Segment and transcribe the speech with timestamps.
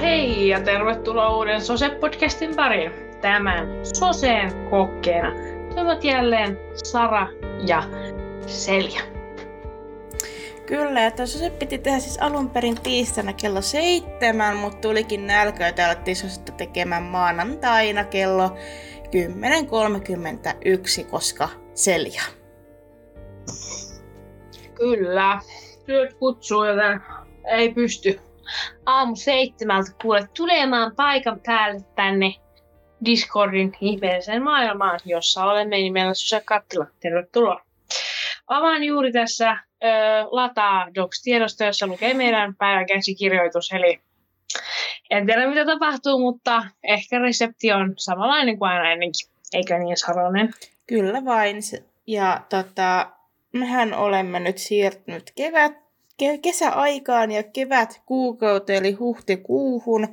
[0.00, 2.92] Hei ja tervetuloa uuden Sose-podcastin pariin.
[3.20, 5.32] Tämän Soseen kokkeena
[5.74, 7.28] toivat jälleen Sara
[7.66, 7.82] ja
[8.46, 9.00] Selja.
[10.66, 15.86] Kyllä, ja se piti tehdä siis alun perin tiistaina kello seitsemän, mutta tulikin nälkä, ja
[15.86, 18.54] alettiin Sosetta tekemään maanantaina kello 10.31,
[21.10, 22.22] koska Selja.
[24.74, 25.40] Kyllä,
[25.86, 27.00] työt kutsuu, joten
[27.44, 28.20] ei pysty
[28.86, 32.34] aamu seitsemältä kuule tulemaan paikan päälle tänne
[33.04, 36.86] Discordin ihmeelliseen maailmaan, jossa olemme nimellä Susa Kattila.
[37.00, 37.62] Tervetuloa.
[38.46, 39.86] Avaan juuri tässä ö,
[40.30, 44.00] lataa Docs-tiedosto, jossa lukee meidän päivän käsikirjoitus, eli
[45.10, 49.28] en tiedä mitä tapahtuu, mutta ehkä resepti on samanlainen kuin aina ennenkin.
[49.52, 50.50] Eikö niin, Saronen?
[50.86, 51.56] Kyllä vain.
[52.06, 53.10] Ja tota,
[53.52, 55.87] mehän olemme nyt siirtynyt kevät
[56.42, 60.08] kesäaikaan ja kevät kuukauteen eli huhtikuuhun.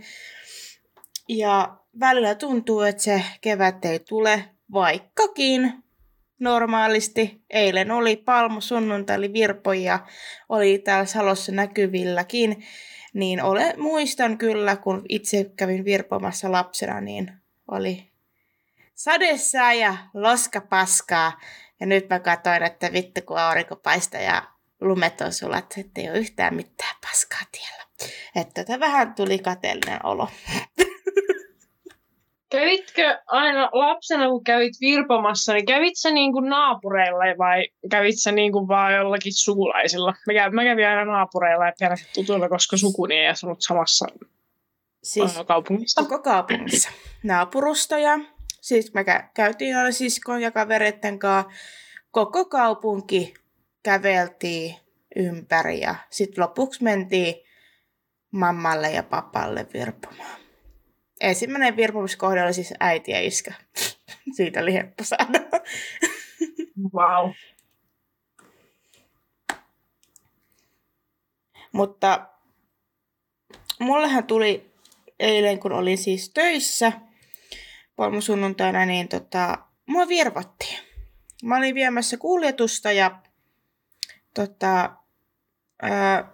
[1.30, 5.74] Ja välillä tuntuu, että se kevät ei tule, vaikkakin
[6.40, 7.42] normaalisti.
[7.50, 10.00] Eilen oli palmu sunnuntai, eli virpoja
[10.50, 12.66] oli täällä Salossa näkyvilläkin.
[13.14, 17.32] Niin ole, muistan kyllä, kun itse kävin virpomassa lapsena, niin
[17.72, 18.12] oli
[18.96, 21.40] sadessa ja loskapaskaa.
[21.80, 26.10] Ja nyt mä katsoin, että vittu kun aurinko paistaa ja lumet on sulat, että ei
[26.10, 27.84] ole yhtään mitään paskaa tiellä.
[28.36, 30.28] Että tätä vähän tuli kateellinen olo.
[32.50, 38.32] Kävitkö aina lapsena, kun kävit virpomassa, niin kävit sä niin kuin naapureilla vai kävit sä
[38.32, 40.14] niin kuin vaan jollakin sukulaisilla?
[40.28, 44.06] Mä kävin, mä kävin aina naapureilla ja perheet tutuilla, koska sukuni ei asunut samassa
[45.04, 46.02] siis kaupungissa.
[46.02, 46.90] Koko kaupungissa.
[47.24, 48.20] Naapurustoja.
[48.62, 51.52] Siis me käytiin aina siskon ja kavereiden kanssa.
[52.12, 53.34] Koko kaupunki
[53.86, 54.76] käveltiin
[55.16, 57.36] ympäri ja sitten lopuksi mentiin
[58.32, 60.40] mammalle ja papalle virpomaan.
[61.22, 63.54] Ensimmäinen virpomiskohde oli siis äiti ja iskä.
[64.36, 65.40] Siitä oli helppo saada.
[66.94, 67.32] Wow.
[71.72, 72.28] Mutta
[73.80, 74.72] mullehan tuli
[75.20, 76.92] eilen, kun olin siis töissä
[77.96, 80.80] palmusunnuntaina, niin tota, mua virvottiin.
[81.44, 83.22] Mä olin viemässä kuljetusta ja
[84.36, 84.96] tota,
[85.82, 86.32] ää,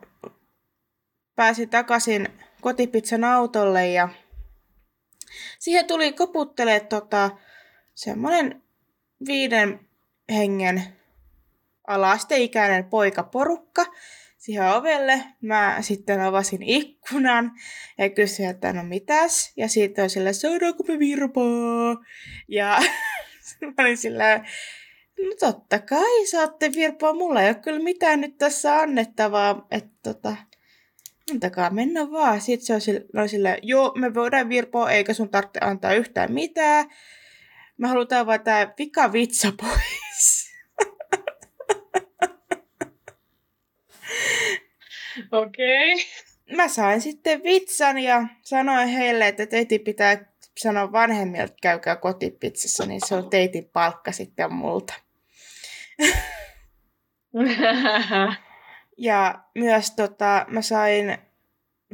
[1.36, 2.28] pääsin takaisin
[2.62, 4.10] kotipizzan autolle ja
[5.60, 7.30] siihen tuli koputtelee tota,
[7.96, 8.64] semmoinen
[9.28, 9.80] viiden
[10.30, 10.84] hengen
[11.88, 13.86] alasteikäinen poikaporukka
[14.38, 15.24] siihen ovelle.
[15.42, 17.52] Mä sitten avasin ikkunan
[17.98, 19.54] ja kysyin, että no mitäs?
[19.58, 21.98] Ja sitten on silleen, saadaanko me virpaa?
[22.48, 22.80] Ja
[23.62, 24.48] mä olin silleen,
[25.22, 27.14] No totta kai saatte virpoa.
[27.14, 29.68] Mulla ei ole kyllä mitään nyt tässä annettavaa.
[29.72, 30.36] Että tota,
[31.32, 32.42] antakaa mennä vaan.
[32.42, 36.34] Sitten se on sille, no sille, joo, me voidaan virpoa, eikä sun tarvitse antaa yhtään
[36.34, 36.90] mitään.
[37.78, 40.52] Me halutaan vaan tää vika vitsa pois.
[45.32, 45.94] Okei.
[45.94, 46.06] Okay.
[46.56, 50.26] Mä sain sitten vitsan ja sanoin heille, että teiti pitää
[50.58, 54.94] sanoa vanhemmilta, että käykää kotipitsassa, niin se on teitin palkka sitten multa.
[58.98, 61.18] ja myös tota, mä sain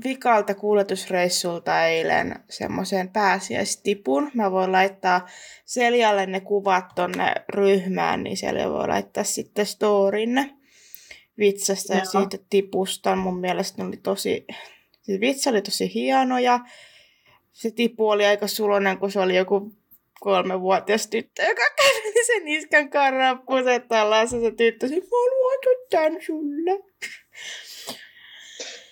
[0.03, 4.31] Vikalta kuljetusreissulta eilen semmoisen pääsiäistipun.
[4.33, 5.27] Mä voin laittaa
[5.65, 10.55] Seljalle ne kuvat tonne ryhmään, niin Selja voi laittaa sitten storinne
[11.37, 13.15] vitsasta ja, ja siitä tipusta.
[13.15, 14.47] Mun mielestä oli tosi,
[15.01, 16.59] se vitsa oli tosi hieno ja
[17.53, 19.71] se tipu oli aika sulonen, kun se oli joku
[20.19, 26.83] kolmevuotias tyttö, joka käveli sen iskän karran pusettallaan se tyttö, se mä luotan tän sulle.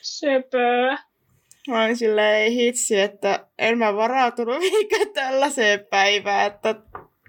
[0.02, 0.98] Söpö.
[1.68, 6.76] Mä olin silleen, ei hitsi, että en mä varautunut mihinkään tällaiseen päivään, että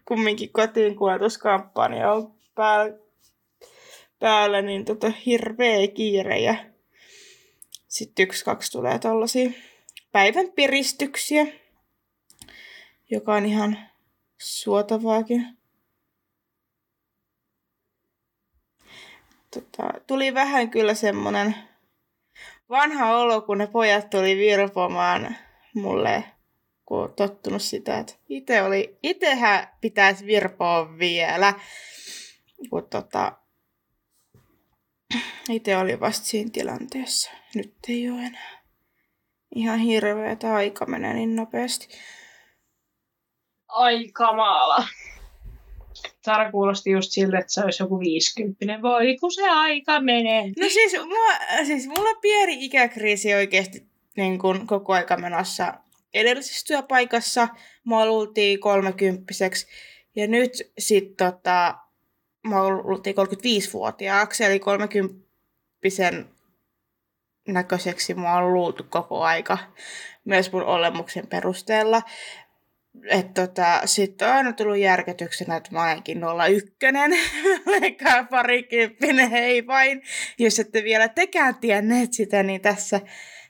[0.05, 2.99] kumminkin kotiin kuljetuskampanja on päällä,
[4.19, 6.57] päällä niin tota hirveä kiire ja
[7.89, 9.51] sitten yksi, kaksi tulee tollasia
[10.13, 11.47] päivän piristyksiä
[13.11, 13.79] joka on ihan
[14.39, 15.57] suotavaakin.
[19.51, 21.55] Tota, tuli vähän kyllä semmonen
[22.71, 25.37] vanha olo, kun ne pojat tuli virpomaan
[25.75, 26.25] mulle,
[26.85, 31.55] kun on tottunut sitä, että itse oli, itehän pitäisi virpoa vielä,
[32.71, 33.33] kun tota,
[35.51, 37.31] itse oli vasta siinä tilanteessa.
[37.55, 38.57] Nyt ei ole enää.
[39.55, 41.89] Ihan hirveä, aika menee niin nopeasti.
[43.77, 44.85] Ai kamala.
[46.25, 48.83] Sara kuulosti just siltä, että se olisi joku 50.
[48.83, 50.43] Voi kun se aika menee.
[50.47, 53.87] No siis, mulla, siis mulla pieni ikäkriisi oikeasti
[54.17, 55.75] niin kun koko aika menossa
[56.15, 57.49] edellisessä työpaikassa.
[57.85, 59.67] Mua luultiin kolmekymppiseksi.
[60.17, 61.75] Ja nyt sitten tota,
[62.47, 65.27] mua luultiin 35-vuotiaaksi, eli 30
[67.49, 69.59] näköiseksi mua on luultu koko aika
[70.25, 72.03] myös mun olemuksen perusteella.
[73.05, 76.77] Että tota, sitten on aina tullut järkytyksenä, että mä olenkin 01,
[77.83, 80.03] eikä parikymppinen, hei vain.
[80.39, 83.01] Jos ette vielä tekään tienneet sitä, niin tässä,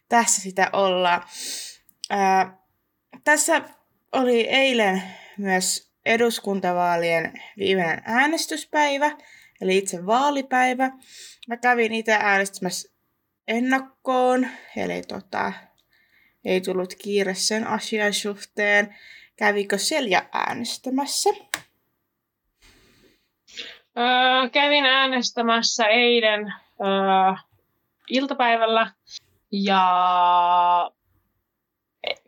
[0.08, 1.22] tässä sitä ollaan.
[2.10, 2.58] Ää,
[3.24, 3.62] tässä
[4.12, 5.02] oli eilen
[5.38, 9.10] myös eduskuntavaalien viimeinen äänestyspäivä,
[9.60, 10.90] eli itse vaalipäivä.
[11.48, 12.88] Mä kävin itse äänestämässä
[13.48, 15.52] ennakkoon, eli tota,
[16.44, 18.96] ei tullut kiire sen asian suhteen.
[19.36, 21.30] Kävikö Selja äänestämässä?
[23.98, 27.34] Öö, kävin äänestämässä eilen öö,
[28.10, 28.90] iltapäivällä
[29.52, 29.82] ja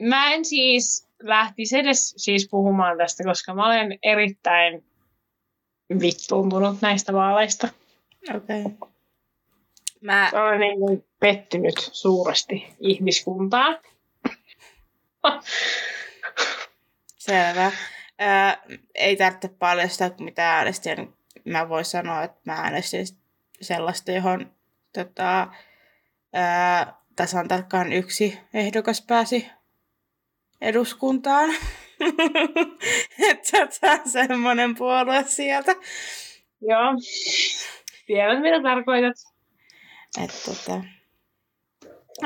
[0.00, 4.84] mä en siis lähtisi edes siis puhumaan tästä, koska mä olen erittäin
[6.00, 7.68] vittuuntunut näistä vaaleista.
[8.36, 8.62] Okei.
[8.62, 8.88] Okay.
[10.00, 13.68] Mä olen niin pettynyt suuresti ihmiskuntaa.
[17.18, 17.72] Selvä.
[18.18, 18.62] Ää,
[18.94, 21.14] ei tarvitse paljastaa, mitä äänestin.
[21.44, 23.06] Mä voin sanoa, että mä äänestin
[23.60, 24.52] sellaista, johon
[24.92, 25.48] tota,
[26.32, 29.50] ää, tasan tarkkaan yksi ehdokas pääsi
[30.60, 31.50] eduskuntaan.
[33.30, 35.72] että tota, semmoinen puolue sieltä.
[36.60, 36.94] Joo.
[38.06, 39.16] Tiedän, mitä tarkoitat.
[40.24, 40.84] Et, tota...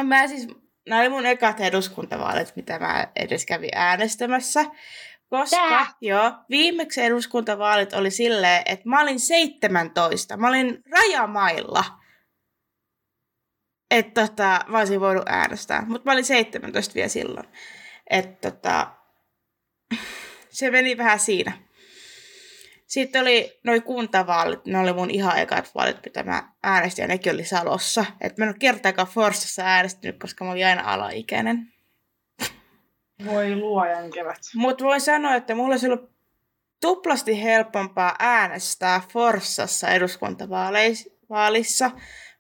[0.05, 0.49] Mä siis,
[0.89, 4.65] nämä oli mun ekat eduskuntavaalit, mitä mä edes kävin äänestämässä.
[5.31, 5.87] Koska, Tää?
[6.01, 10.37] joo, viimeksi eduskuntavaalit oli silleen, että mä olin 17.
[10.37, 11.85] Mä olin rajamailla.
[13.91, 15.85] Että tota, mä olisin voinut äänestää.
[15.87, 17.49] Mutta mä olin 17 vielä silloin.
[18.11, 18.91] Että tota,
[20.51, 21.53] se meni vähän siinä.
[22.93, 27.35] Sitten oli noin kuntavaalit, ne oli mun ihan ekat vaalit, mitä mä äänestin, ja nekin
[27.35, 28.05] oli Salossa.
[28.21, 31.73] Et mä en ole kertaakaan Forssassa äänestynyt, koska mä olin aina alaikäinen.
[33.25, 34.39] Voi luojan kevät.
[34.55, 36.11] Mutta voin sanoa, että mulla olisi ollut
[36.81, 41.91] tuplasti helpompaa äänestää Forssassa eduskuntavaalissa,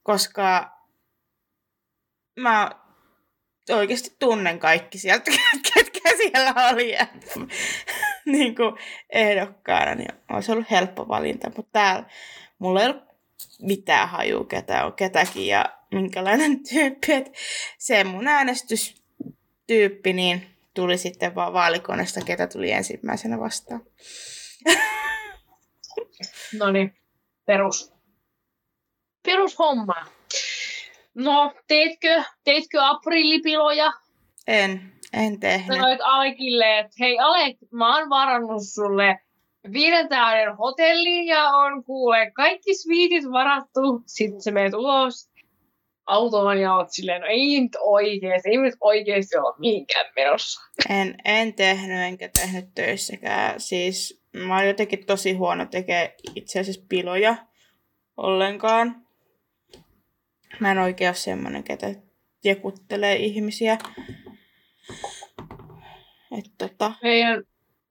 [0.02, 0.78] koska
[2.36, 2.70] mä
[3.70, 5.30] oikeasti tunnen kaikki sieltä,
[5.74, 6.92] ketkä siellä oli
[8.32, 8.74] niin kuin
[9.10, 11.50] ehdokkaana, niin olisi ollut helppo valinta.
[11.56, 12.04] Mutta täällä
[12.58, 13.02] mulla ei ollut
[13.62, 17.12] mitään hajua, ketä on ketäkin ja minkälainen tyyppi.
[17.12, 17.32] Et
[17.78, 23.82] se mun äänestystyyppi niin tuli sitten vaan vaalikoneesta, ketä tuli ensimmäisenä vastaan.
[26.58, 26.96] No niin,
[27.46, 27.92] perus.
[29.22, 30.06] Perushomma.
[31.14, 33.92] No, teitkö, teitkö aprillipiloja?
[34.46, 35.76] En, en tehnyt.
[35.76, 39.20] Sanoit Alekille, että hei Alek, mä oon varannut sulle
[39.72, 44.02] viiden tähden hotelliin ja on kuule kaikki sviitit varattu.
[44.06, 45.32] Sitten se menet ulos
[46.06, 50.60] autoon ja oot silleen, no ei nyt oikeesti, ei nyt oikeesti olla mihinkään menossa.
[50.88, 53.60] En, en tehnyt enkä tehnyt töissäkään.
[53.60, 57.36] Siis mä oon jotenkin tosi huono tekee itse asiassa piloja
[58.16, 59.06] ollenkaan.
[60.60, 61.94] Mä en oikein ole semmonen, ketä
[62.44, 63.78] jekuttelee ihmisiä.
[66.38, 66.92] Et tota...
[67.02, 67.42] Meidän,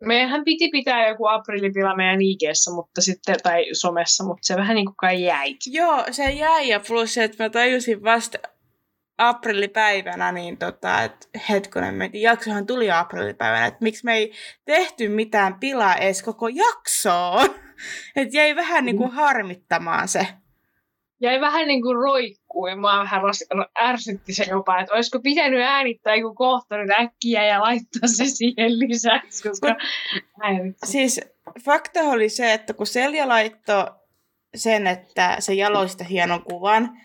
[0.02, 2.42] meidän piti pitää joku aprillipila meidän ig
[2.76, 5.56] mutta sitten, tai somessa, mutta se vähän niin kuin kai jäi.
[5.66, 8.38] Joo, se jäi ja plus se, että mä tajusin vasta
[9.18, 14.34] aprillipäivänä, niin tota, että hetkonen, me, jaksohan tuli aprillipäivänä, että miksi me ei
[14.66, 17.50] tehty mitään pilaa edes koko jaksoon.
[18.16, 19.16] Että jäi vähän niin kuin mm.
[19.16, 20.28] harmittamaan se
[21.22, 23.22] jäi vähän niin kuin roikkuu ja mua vähän
[23.82, 28.80] ärsytti se jopa, että olisiko pitänyt äänittää joku kohta nyt äkkiä ja laittaa se siihen
[28.80, 29.76] lisäksi, koska
[30.86, 31.22] Siis
[31.66, 33.86] fakta oli se, että kun Selja laittoi
[34.56, 36.98] sen, että se jaloista hienon kuvan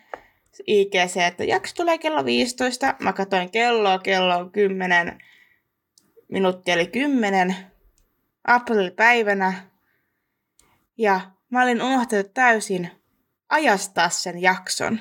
[0.67, 5.19] IGC, että jakso tulee kello 15, mä katsoin kelloa, kello on 10,
[6.29, 7.57] minuuttia eli 10,
[8.47, 9.55] aprillipäivänä,
[10.99, 11.21] ja
[11.51, 12.91] mä olin unohtanut täysin
[13.49, 15.01] ajastaa sen jakson.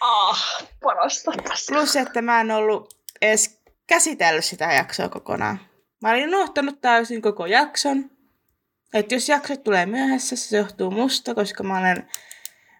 [0.00, 1.32] Ah, parasta.
[1.68, 5.60] Plus, että mä en ollut edes käsitellyt sitä jaksoa kokonaan.
[6.02, 8.10] Mä olin unohtanut täysin koko jakson.
[8.94, 12.08] Että jos jaksot tulee myöhässä, se johtuu musta, koska mä olen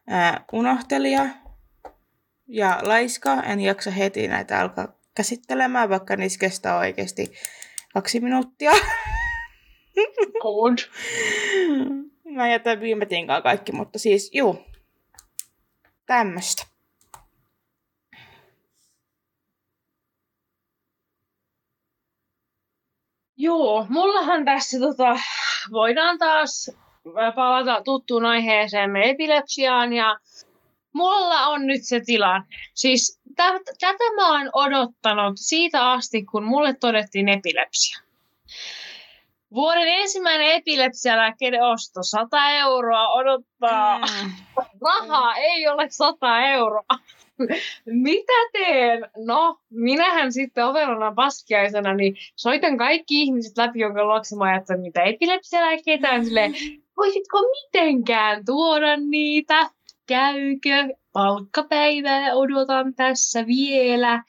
[0.07, 1.27] ää, unohtelija
[2.49, 3.43] ja laiska.
[3.43, 7.33] En jaksa heti näitä alkaa käsittelemään, vaikka niissä kestää oikeasti
[7.95, 8.73] kaksi minuuttia.
[10.43, 10.79] Good.
[12.35, 14.65] Mä jätän viimetin kaikki, mutta siis juu.
[16.07, 16.67] Tämmöstä.
[23.37, 25.17] Joo, mullahan tässä tota,
[25.71, 30.19] voidaan taas äh, palata tuttuun aiheeseen epilepsiaan ja
[30.93, 32.47] mulla on nyt se tilanne.
[32.75, 33.21] Siis
[33.81, 38.06] tätä mä oon odottanut siitä asti, kun mulle todettiin epilepsia.
[39.57, 43.99] Vuoden ensimmäinen epilepsialääkkeiden osto, 100 euroa odottaa.
[43.99, 44.33] Mm.
[44.81, 46.85] Rahaa ei ole 100 euroa.
[47.87, 49.11] Mitä teen?
[49.27, 55.03] No, minähän sitten ovelona paskiaisena, niin soitan kaikki ihmiset läpi, jonka luokse mä ajattelin, mitä
[55.03, 56.55] epilepsialääkkeitä on silleen,
[56.97, 59.71] voisitko mitenkään tuoda niitä?
[60.07, 60.95] Käykö?
[61.13, 64.23] Palkkapäivää odotan tässä vielä.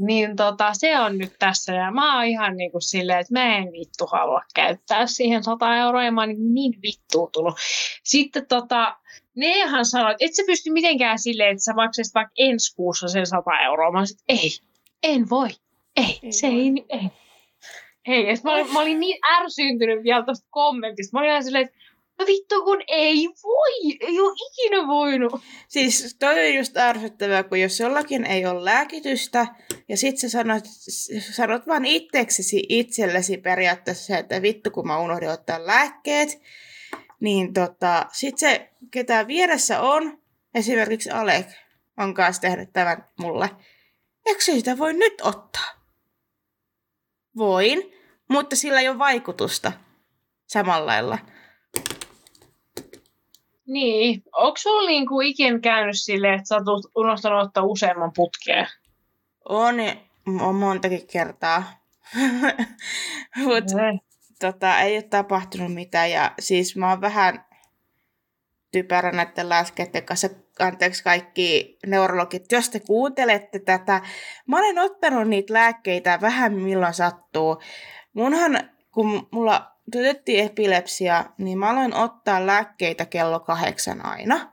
[0.00, 3.56] Niin tota, se on nyt tässä ja mä oon ihan niin kuin silleen, että mä
[3.56, 7.54] en vittu halua käyttää siihen 100 euroa ja mä oon niin, niin vittuutunut.
[8.04, 8.96] Sitten tota,
[9.36, 13.26] nehän sanoi, että et sä pysty mitenkään silleen, että sä maksaisit vaikka ensi kuussa sen
[13.26, 13.92] 100 euroa.
[13.92, 14.50] Mä olisin, ei,
[15.02, 15.48] en voi,
[15.96, 16.56] ei, ei se voi.
[16.56, 17.10] ei, ei.
[18.06, 21.16] Hei, mä olin, mä olin niin ärsyntynyt vielä tuosta kommentista.
[21.16, 21.76] Mä olin ihan silleen, että
[22.20, 25.40] No vittu, kun ei voi, ei ole ikinä voinut.
[25.68, 29.46] Siis toi on just ärsyttävää, kun jos jollakin ei ole lääkitystä,
[29.88, 30.64] ja sit sä sanot,
[31.34, 36.42] sanot vaan itseksesi itsellesi periaatteessa että vittu, kun mä unohdin ottaa lääkkeet,
[37.20, 40.18] niin tota, sit se, ketä vieressä on,
[40.54, 41.46] esimerkiksi Alek,
[41.96, 43.50] on kanssa tehnyt tämän mulle.
[44.26, 45.70] Eikö sitä voi nyt ottaa?
[47.36, 47.92] Voin,
[48.28, 49.72] mutta sillä ei ole vaikutusta
[50.46, 51.18] samalla lailla.
[53.70, 54.22] Niin.
[54.32, 58.66] Onko sulla niinku ikinä käynyt silleen, että sä oot unohtanut ottaa useamman putkeen?
[59.48, 59.74] On,
[60.40, 61.64] on montakin kertaa.
[63.36, 63.64] Mut,
[64.40, 66.10] tota, ei ole tapahtunut mitään.
[66.10, 67.44] Ja siis mä oon vähän
[68.72, 70.28] typerä näiden lääkkeiden kanssa.
[70.58, 74.00] Anteeksi kaikki neurologit, jos te kuuntelette tätä.
[74.46, 77.62] Mä olen ottanut niitä lääkkeitä vähän milloin sattuu.
[78.12, 84.52] Munhan, kun mulla otettiin epilepsia, niin mä aloin ottaa lääkkeitä kello kahdeksan aina.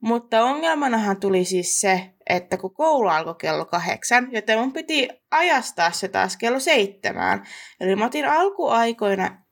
[0.00, 5.90] Mutta ongelmanahan tuli siis se, että kun koulu alkoi kello kahdeksan, joten mun piti ajastaa
[5.90, 7.46] se taas kello seitsemään.
[7.80, 9.42] Eli mä otin alkuaikoina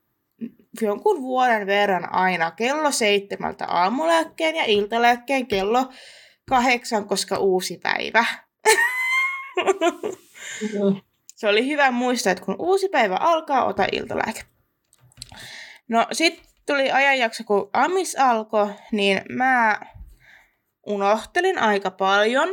[0.81, 5.93] jonkun vuoden verran aina kello seitsemältä aamulääkkeen ja iltalääkkeen kello
[6.49, 8.25] kahdeksan, koska uusi päivä.
[11.37, 14.43] Se oli hyvä muistaa, että kun uusi päivä alkaa, ota iltalääke.
[15.89, 19.81] No sitten tuli ajanjakso, kun Amis alkoi, niin mä
[20.87, 22.49] unohtelin aika paljon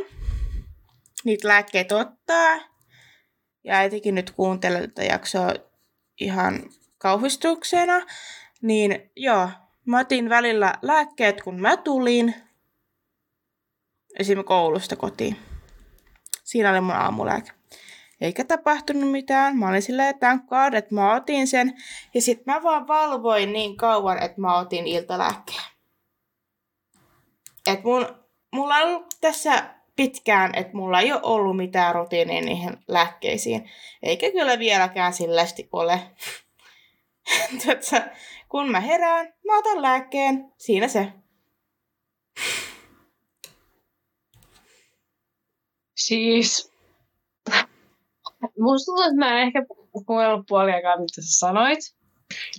[1.24, 2.56] niitä lääkkeitä ottaa.
[3.64, 5.54] Ja etenkin nyt kuuntelen tätä jaksoa
[6.20, 6.62] ihan
[6.98, 8.06] kauhistuksena.
[8.62, 9.50] Niin joo,
[9.84, 12.34] mä otin välillä lääkkeet, kun mä tulin.
[14.18, 15.36] Esimerkiksi koulusta kotiin.
[16.44, 17.53] Siinä oli mun aamulääke
[18.24, 19.56] eikä tapahtunut mitään.
[19.56, 21.72] Mä olin silleen, thank God, että mä otin sen.
[22.14, 25.62] Ja sitten mä vaan valvoin niin kauan, että mä otin iltalääkkeen.
[27.66, 28.06] Et mun,
[28.52, 33.70] mulla on ollut tässä pitkään, että mulla ei ole ollut mitään rutiinia niihin lääkkeisiin.
[34.02, 36.00] Eikä kyllä vieläkään sillästi ole.
[37.66, 38.16] Tätä,
[38.48, 40.52] kun mä herään, mä otan lääkkeen.
[40.58, 41.12] Siinä se.
[45.96, 46.73] Siis
[48.58, 49.66] musta tuntuu, että mä en ehkä
[50.06, 51.78] kuunnellut puoliakaan, mitä sä sanoit.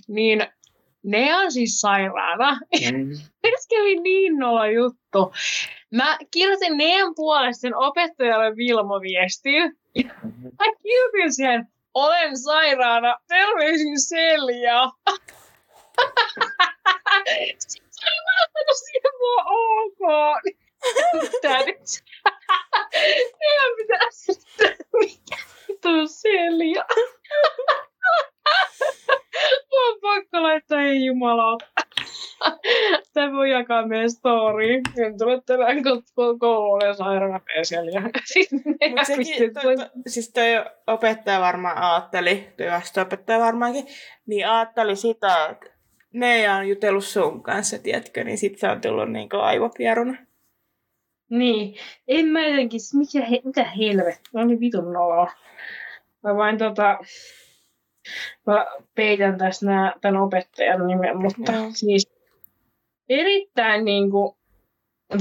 [0.08, 0.46] Niin
[1.02, 2.52] ne on siis sairaana.
[2.92, 3.10] Mm.
[3.70, 5.32] kävi niin nolla juttu.
[5.90, 9.76] Mä kirjoitin Nean puolesta sen opettajalle Vilmo-viestin.
[10.58, 14.90] Mä kirjoitin siihen, olen sairaana, terveisin Selja.
[17.58, 20.02] Sitten oli vastannut siihen mua ok.
[21.22, 21.86] Mitä nyt?
[23.40, 25.36] Nean pitää sitten, mikä
[25.68, 26.84] vittu Selja.
[29.72, 31.58] Mä on pakko laittaa, ei jumala.
[33.12, 34.82] Tämä voi jakaa meidän storyin.
[34.98, 35.82] En tule tämän
[36.38, 37.40] koululle sairaana
[39.04, 42.48] sekin, toi, toi, siis toi opettaja varmaan ajatteli,
[43.02, 43.86] opettaja varmaankin,
[44.26, 45.70] niin ajatteli sitä, että
[46.12, 50.26] ne on jutellut sun kanssa, tiedätkö, niin sit se on tullut niin aivopieruna.
[51.30, 51.76] Niin,
[52.08, 55.32] en mä jotenkin, mikä, he, mitä helvettiä, no niin vitun noloa.
[56.22, 56.98] Mä vain tota,
[58.46, 61.70] mä peitän tässä nää, tämän opettajan nimen, mutta no.
[61.74, 62.10] siis
[63.08, 64.38] erittäin niinku,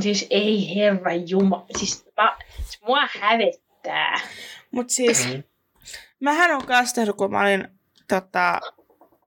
[0.01, 4.19] siis ei herra juma, siis mä, siis mua hävettää.
[4.71, 5.43] Mut siis, mm-hmm.
[6.19, 7.67] mähän on kastanut, kun mä olin
[8.09, 8.61] tota,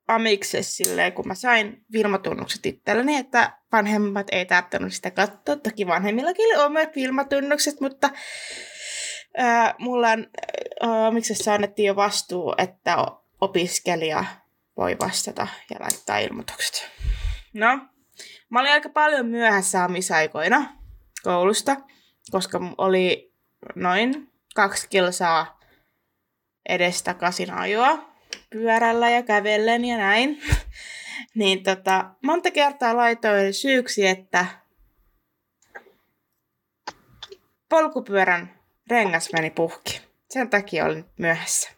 [0.09, 5.57] amiksessa silleen, kun mä sain firmatunnukset itselleni, että vanhemmat ei tarvinnut sitä katsoa.
[5.57, 8.11] Toki vanhemmillakin oli omat firmatunnukset, mutta
[9.37, 10.27] ää, mulla on,
[10.81, 12.97] ää, amiksessa annettiin jo vastuu, että
[13.41, 14.25] opiskelija
[14.77, 16.91] voi vastata ja laittaa ilmoitukset.
[17.55, 17.79] No,
[18.51, 20.77] mä olin aika paljon myöhässä amisaikoina
[21.23, 21.77] koulusta,
[22.31, 23.33] koska oli
[23.75, 25.61] noin kaksi kilsaa
[26.69, 28.09] edestakaisin ajoa
[28.51, 30.43] pyörällä ja kävellen ja näin.
[31.35, 34.47] Niin tota, monta kertaa laitoin syyksi, että
[37.69, 38.59] polkupyörän
[38.91, 40.01] rengas meni puhki.
[40.31, 41.71] Sen takia olin myöhässä.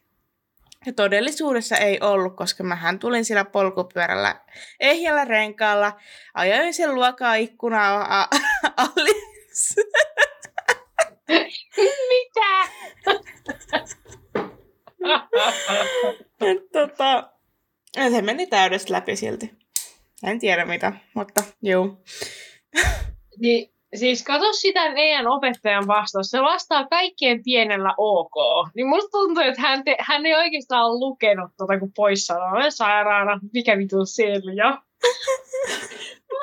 [0.86, 4.40] Ja todellisuudessa ei ollut, koska mähän tulin sillä polkupyörällä
[4.80, 5.92] ehjällä renkaalla,
[6.34, 8.28] ajoin sen luokaa ikkunaa
[8.76, 9.76] alis.
[12.08, 12.68] Mitä?
[16.72, 17.32] tota,
[17.94, 19.50] se meni täydessä läpi silti.
[20.22, 21.98] En tiedä mitä, mutta juu.
[23.40, 26.26] Niin, siis kato sitä meidän opettajan vastaus.
[26.26, 28.34] Se vastaa kaikkien pienellä ok.
[28.74, 33.40] Niin musta tuntuu, että hän, te, hän ei oikeastaan lukenut tuota, kun poissa on sairaana.
[33.52, 34.68] Mikä vitu selja.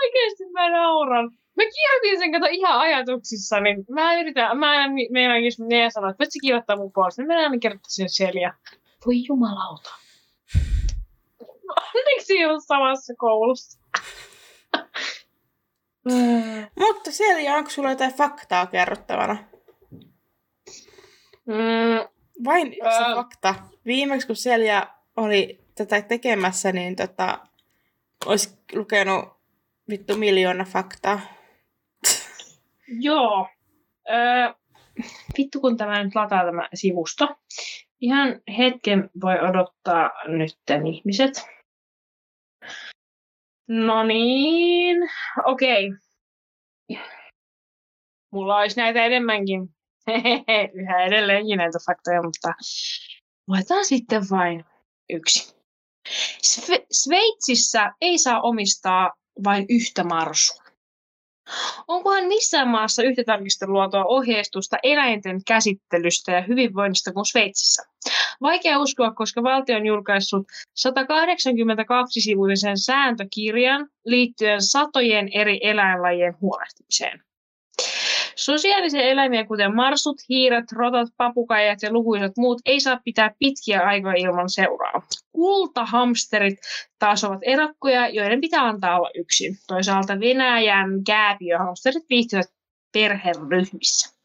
[0.04, 1.32] Oikeasti mä nauran.
[1.58, 6.20] Mä kirjoitin sen kato ihan ajatuksissa, niin mä yritän, mä en meinaankin ne sanoa, että
[6.20, 8.54] voitko kirjoittaa mun puolesta, niin mä en kirjoittaa sen selja.
[9.06, 9.90] Voi jumalauta.
[11.68, 13.80] Onneksi ei ole samassa koulussa.
[16.80, 19.38] Mutta Selja, onko sulla jotain faktaa kerrottavana?
[21.46, 22.08] Mm,
[22.46, 23.56] Vain yksi fakta.
[23.86, 27.40] Viimeksi kun Selja oli tätä tekemässä, niin tota,
[28.26, 29.26] olisi lukenut
[29.90, 31.20] vittu miljoona faktaa.
[33.08, 33.48] Joo.
[34.10, 34.54] Öö,
[35.38, 37.28] vittu kun tämä nyt lataa tämä sivusto.
[38.02, 41.57] Ihan hetken voi odottaa nytten ihmiset.
[43.68, 44.98] No niin,
[45.46, 45.88] okei.
[45.88, 47.04] Okay.
[48.32, 49.62] Mulla olisi näitä enemmänkin.
[50.82, 52.54] Yhä edelleenkin näitä faktoja, mutta
[53.48, 54.66] luetaan sitten vain
[55.10, 55.56] yksi.
[56.48, 60.67] Sve- Sveitsissä ei saa omistaa vain yhtä marsua.
[61.88, 67.84] Onkohan missään maassa yhtä tarkisteluotoa ohjeistusta eläinten käsittelystä ja hyvinvoinnista kuin Sveitsissä?
[68.42, 70.48] Vaikea uskoa, koska valtio on julkaissut
[70.80, 77.27] 182-sivuisen sääntökirjan liittyen satojen eri eläinlajien huolehtimiseen.
[78.38, 84.16] Sosiaalisia eläimiä, kuten marsut, hiiret, rotat, papukaijat ja lukuisat muut, ei saa pitää pitkiä aikoja
[84.18, 85.02] ilman seuraa.
[85.32, 86.58] Kultahamsterit
[87.00, 89.56] taas ovat erakkoja, joiden pitää antaa olla yksin.
[89.68, 92.46] Toisaalta Venäjän kääpiöhamsterit viihtyvät
[92.94, 94.18] perheryhmissä.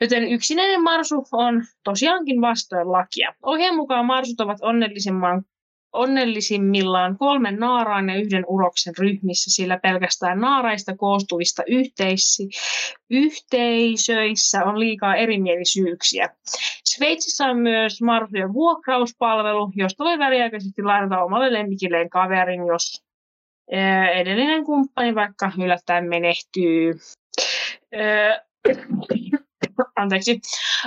[0.00, 3.34] Joten yksinäinen marsu on tosiaankin vastoin lakia.
[3.42, 5.44] Ohjeen mukaan marsut ovat onnellisimman
[5.94, 12.48] onnellisimmillaan kolmen naaraan ja yhden uroksen ryhmissä, sillä pelkästään naaraista koostuvista yhteisi,
[13.10, 16.28] yhteisöissä on liikaa erimielisyyksiä.
[16.84, 23.04] Sveitsissä on myös marsujen vuokrauspalvelu, josta voi väliaikaisesti lainata omalle lemmikilleen kaverin, jos
[24.14, 26.94] edellinen kumppani vaikka yllättäen menehtyy.
[29.96, 30.40] Anteeksi.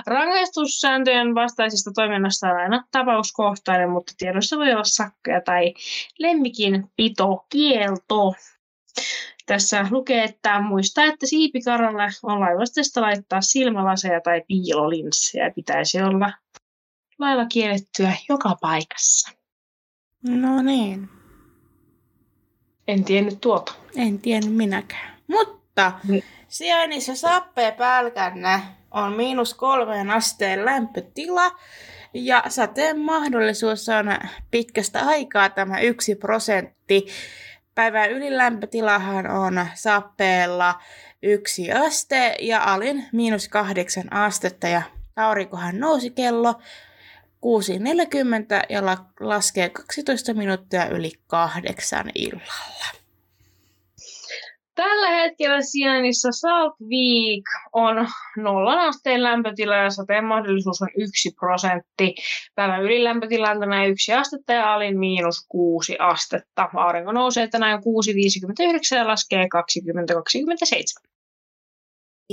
[0.07, 5.73] Rangaistussääntöjen vastaisesta toiminnasta on aina tapauskohtainen, mutta tiedossa voi olla sakkoja tai
[6.19, 8.33] lemmikin pitokielto.
[9.45, 15.51] Tässä lukee, että muista, että siipikaralle on laivastesta laittaa silmälaseja tai piilolinssejä.
[15.55, 16.31] Pitäisi olla
[17.19, 19.31] lailla kiellettyä joka paikassa.
[20.27, 21.09] No niin.
[22.87, 23.73] En tiennyt tuota.
[23.95, 25.17] En tiennyt minäkään.
[25.27, 26.21] Mutta mm.
[26.47, 31.51] sijainnissa sappee pälkänne on miinus kolmeen asteen lämpötila
[32.13, 34.17] ja sateen mahdollisuus on
[34.51, 37.07] pitkästä aikaa tämä yksi prosentti.
[37.75, 40.81] Päivän ylilämpötilahan on sappeella
[41.23, 44.81] yksi aste ja alin miinus kahdeksan astetta ja
[45.15, 46.59] aurinkohan nousi kello 6.40
[48.69, 48.81] ja
[49.19, 52.85] laskee 12 minuuttia yli kahdeksan illalla.
[54.77, 62.15] Tällä hetkellä sijainnissa Saltweek on nollan asteen lämpötila ja sateen mahdollisuus on yksi prosentti.
[62.55, 66.69] Päivän ylilämpötila on tänään yksi astetta ja alin miinus kuusi astetta.
[66.73, 69.47] Aurinko nousee tänään 6.59 ja laskee
[71.03, 71.07] 20.27.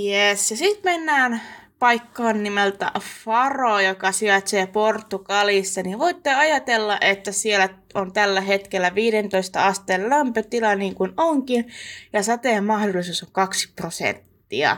[0.01, 1.41] Yes, ja sitten mennään
[1.79, 2.91] paikkaan nimeltä
[3.23, 10.75] Faro, joka sijaitsee Portugalissa, niin voitte ajatella, että siellä on tällä hetkellä 15 asteen lämpötila
[10.75, 11.71] niin kuin onkin,
[12.13, 14.77] ja sateen mahdollisuus on 2 prosenttia.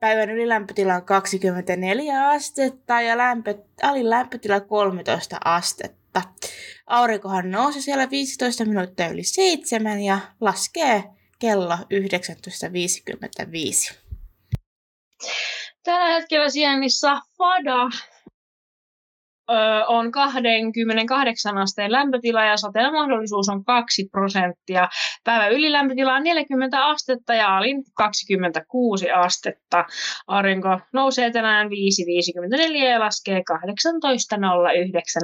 [0.00, 6.22] Päivän ylilämpötila on 24 astetta ja lämpö, alin lämpötila 13 astetta.
[6.86, 11.04] Aurinkohan nousi siellä 15 minuuttia yli 7 ja laskee
[11.38, 13.94] kello 19.55.
[15.88, 17.82] Tällä hetkellä sijainnissa Fada
[19.50, 24.88] ö, on 28 asteen lämpötila ja sateen mahdollisuus on 2 prosenttia.
[25.24, 29.84] Päivän ylilämpötila on 40 astetta ja alin 26 astetta.
[30.26, 31.70] Aurinko nousee tänään 5.54
[32.76, 33.42] ja laskee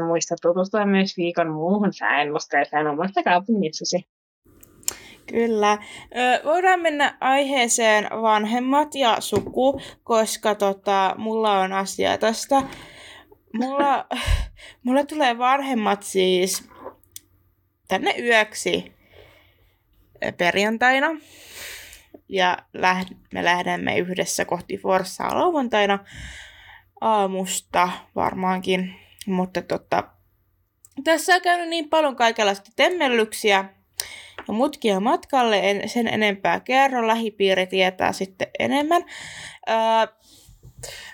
[0.00, 0.06] 18.09.
[0.06, 4.13] Muista tutustua myös viikon muuhun sääennusteeseen omasta kaupungissasi.
[5.26, 5.72] Kyllä.
[6.16, 12.62] Ö, voidaan mennä aiheeseen vanhemmat ja suku, koska tota, mulla on asia tästä.
[13.52, 14.06] Mulla,
[14.84, 16.68] mulla tulee vanhemmat siis
[17.88, 18.92] tänne yöksi
[20.36, 21.08] perjantaina.
[22.28, 22.58] Ja
[23.32, 25.98] me lähdemme yhdessä kohti Forssaa lauantaina
[27.00, 28.94] aamusta varmaankin.
[29.26, 30.04] Mutta tota,
[31.04, 33.64] tässä on käynyt niin paljon kaikenlaista temmellyksiä,
[34.48, 39.04] ja mutkia matkalle, en sen enempää kerro, lähipiiri tietää sitten enemmän.
[39.68, 39.76] Öö,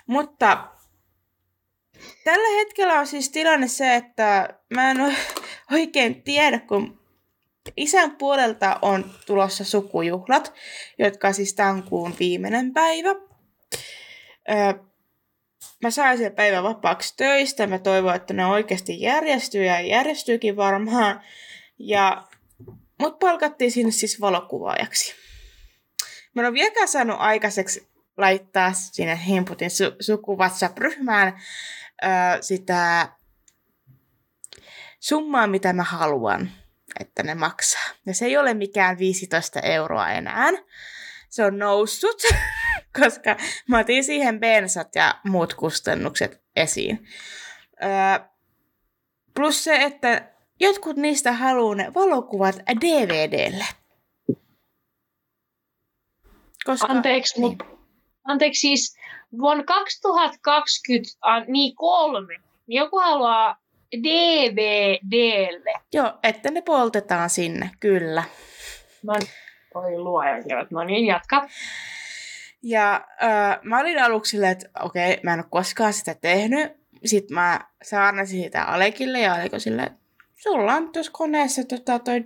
[0.07, 0.67] mutta
[2.23, 4.97] tällä hetkellä on siis tilanne se, että mä en
[5.71, 7.01] oikein tiedä, kun
[7.77, 10.53] isän puolelta on tulossa sukujuhlat,
[10.99, 13.09] jotka siis tämän kuun viimeinen päivä.
[14.49, 14.73] Öö,
[15.83, 17.67] mä sain sen päivän vapaaksi töistä.
[17.67, 21.21] Mä toivon, että ne oikeasti järjestyy ja järjestyykin varmaan.
[21.79, 22.23] Ja
[23.01, 25.15] Mut palkattiin sinne siis valokuvaajaksi.
[26.33, 27.87] Mä en ole vieläkään saanut aikaiseksi
[28.17, 31.41] laittaa sinne Himputin su- suku WhatsApp-ryhmään
[32.03, 33.09] öö, sitä
[34.99, 36.51] summaa, mitä mä haluan,
[36.99, 37.89] että ne maksaa.
[38.05, 40.51] Ja se ei ole mikään 15 euroa enää.
[41.29, 42.21] Se on noussut,
[43.01, 43.37] koska
[43.67, 47.07] mä otin siihen bensat ja muut kustannukset esiin.
[47.83, 48.29] Öö,
[49.35, 50.30] plus se, että
[50.61, 53.65] Jotkut niistä haluaa ne valokuvat DVDlle.
[56.65, 57.49] Koska, Anteeksi, niin.
[57.49, 57.65] mutta
[58.23, 58.97] anteeksi siis
[59.39, 61.09] vuonna 2020,
[61.47, 62.33] niin kolme,
[62.67, 63.57] niin joku haluaa
[64.03, 65.73] DVDlle.
[65.93, 68.23] Joo, että ne poltetaan sinne, kyllä.
[69.03, 69.13] No,
[69.75, 71.47] oi luojan no niin, jatka.
[72.63, 76.71] Ja äh, mä olin aluksi silleen, että okei, okay, mä en ole koskaan sitä tehnyt.
[77.05, 80.00] Sitten mä saarnasin sitä Alekille ja Aleko silleen,
[80.43, 82.23] sulla on tuossa koneessa tota, toi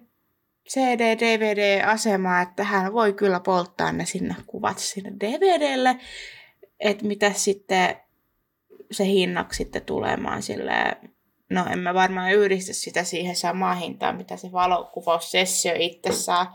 [0.69, 5.95] CD, DVD-asema, että hän voi kyllä polttaa ne sinne kuvat sinne DVDlle,
[6.79, 7.95] että mitä sitten
[8.91, 10.97] se hinnaksi sitten tulemaan sille
[11.49, 16.47] no en mä varmaan yhdistä sitä siihen samaan hintaan, mitä se valokuvaussessio itsessään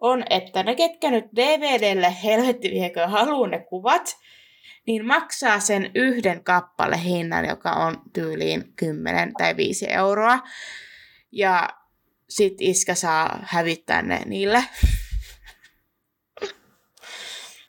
[0.00, 4.16] on, että ne ketkä nyt DVDlle helvetti viekö haluaa ne kuvat,
[4.86, 10.38] niin maksaa sen yhden kappale hinnan, joka on tyyliin 10 tai 5 euroa.
[11.32, 11.68] Ja
[12.28, 14.64] sit iskä saa hävittää ne niille.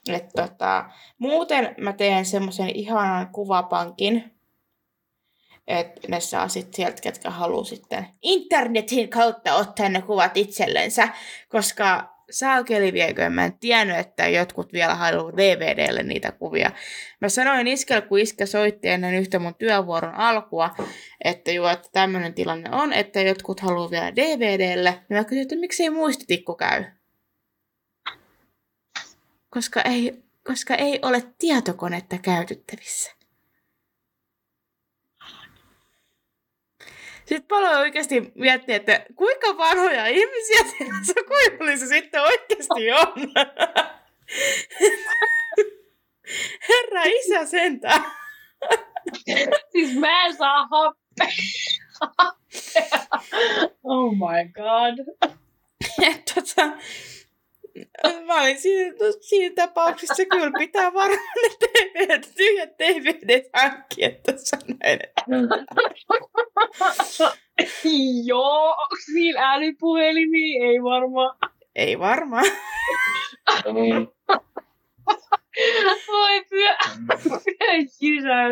[0.10, 4.40] Et tota, muuten mä teen semmoisen ihanan kuvapankin,
[5.68, 11.10] että ne saa sitten sieltä, ketkä haluaa sitten internetin kautta ottaa ne kuvat itsellensä,
[11.50, 16.72] koska saakeli viekö, mä en tiennyt, että jotkut vielä haluaa DVDlle niitä kuvia.
[17.22, 20.76] Mä sanoin iskellä, kun iskä soitti ennen yhtä mun työvuoron alkua,
[21.24, 25.00] että joo, että tämmöinen tilanne on, että jotkut haluaa vielä DVDlle.
[25.10, 26.84] Ja mä kysyin, että miksei muistitikku käy?
[29.50, 33.19] Koska ei, koska ei ole tietokonetta käytettävissä.
[37.30, 43.34] Sitten paljon oikeasti miettiä, että kuinka vanhoja ihmisiä siinä sukujuhlissa sitten oikeasti on.
[46.70, 48.04] Herra isä sentään.
[49.72, 51.28] siis mä en saa happea.
[53.84, 54.96] oh my god.
[56.34, 56.72] tota,
[58.26, 65.00] Mä olin siinä, siinä tapauksessa kyllä pitää varmaan ne DVD, tyhjät DVD hankkia tuossa näin.
[68.26, 70.66] Joo, onko niillä älypuhelimia?
[70.66, 71.38] Ei varmaan.
[71.76, 72.46] Ei varmaan.
[76.08, 76.76] Voi pyö,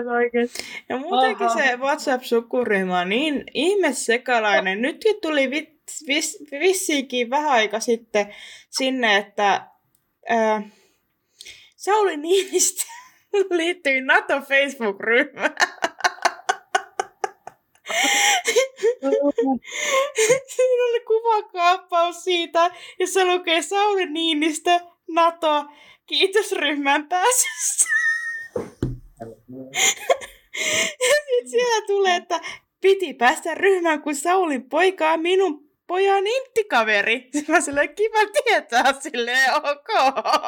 [0.04, 0.64] pyö oikeesti.
[0.90, 1.58] Ja muutenkin Aha.
[1.58, 4.82] se WhatsApp-sukuryhmä on niin ihme sekalainen.
[4.82, 5.70] Nytkin tuli vit,
[6.08, 8.36] vis, vissiinkin vähän aika sitten
[8.70, 9.68] sinne, että
[10.30, 10.62] ää,
[11.76, 12.84] Sauli Niinistä
[13.58, 15.56] liittyi NATO Facebook-ryhmään.
[20.56, 25.66] Siinä oli kuvakaappaus siitä, jossa lukee Sauli Niinistä NATO
[26.08, 27.86] Kiitos ryhmän pääsystä.
[31.48, 32.40] Sitten siellä tulee, että
[32.82, 37.30] piti päästä ryhmään, kun Saulin poika on minun pojan inttikaveri.
[37.48, 39.90] Mä silleen kiva tietää silleen, ok.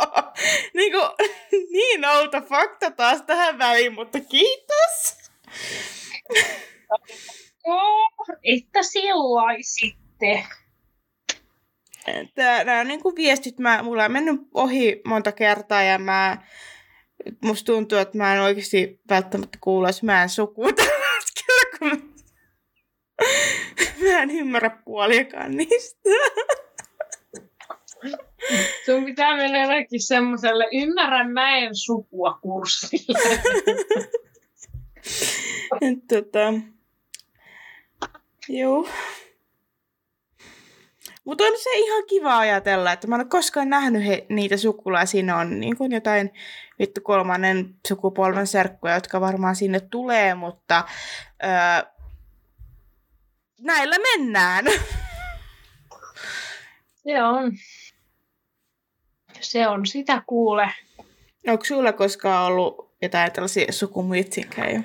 [0.75, 1.29] niin, kuin,
[1.73, 5.17] niin outo fakta taas tähän väliin, mutta kiitos.
[7.65, 10.43] Oh, että sellaisitte.
[12.65, 16.37] Nämä niin kuin viestit, mä, mulla on mennyt ohi monta kertaa ja mä,
[17.41, 22.13] musta tuntuu, että mä en oikeasti välttämättä kuuloisi mä en sukua tällä hetkellä, kun
[24.01, 26.09] mä en ymmärrä puoliakaan niistä.
[28.85, 33.39] Sun pitää mennä jonnekin semmoiselle ymmärrän mäen sukua kurssille.
[36.09, 36.53] tota,
[38.49, 38.87] joo.
[41.29, 45.23] Mutta on se ihan kiva ajatella, että mä en ole koskaan nähnyt he, niitä sukulaisia.
[45.23, 46.33] Ne on niin kuin jotain
[46.79, 50.83] vittu kolmannen sukupolven serkkuja, jotka varmaan sinne tulee, mutta
[51.43, 51.49] öö,
[53.61, 54.65] näillä mennään.
[57.03, 57.51] Se on.
[59.39, 60.73] Se on sitä kuule.
[61.47, 64.83] Onko sulla koskaan ollut jotain tällaisia sukumuitsinkejä?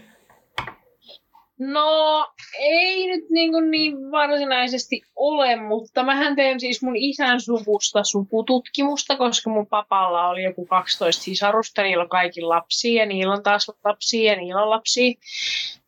[1.58, 2.26] No,
[2.58, 9.16] ei nyt niin, kuin niin varsinaisesti ole, mutta mähän teen siis mun isän suvusta sukututkimusta,
[9.16, 13.72] koska mun papalla oli joku 12 sisarusta, niillä on kaikki lapsia ja niillä on taas
[13.84, 15.12] lapsia ja niillä on lapsia.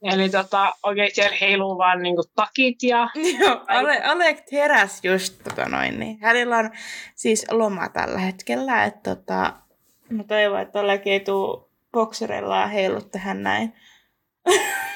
[0.03, 3.09] Eli tota, oikein siellä heiluu vaan niin kuin takit ja...
[3.41, 6.71] Joo, Ale, Alek heräs just tota noin, niin hänellä on
[7.15, 9.53] siis loma tällä hetkellä, että tota,
[10.09, 13.73] mä toivon, että Alek ei tuu boksereillaan heilut tähän näin.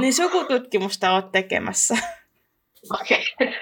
[0.00, 1.96] niin sukututkimusta oot tekemässä.
[3.00, 3.24] Okei.
[3.40, 3.52] Okay.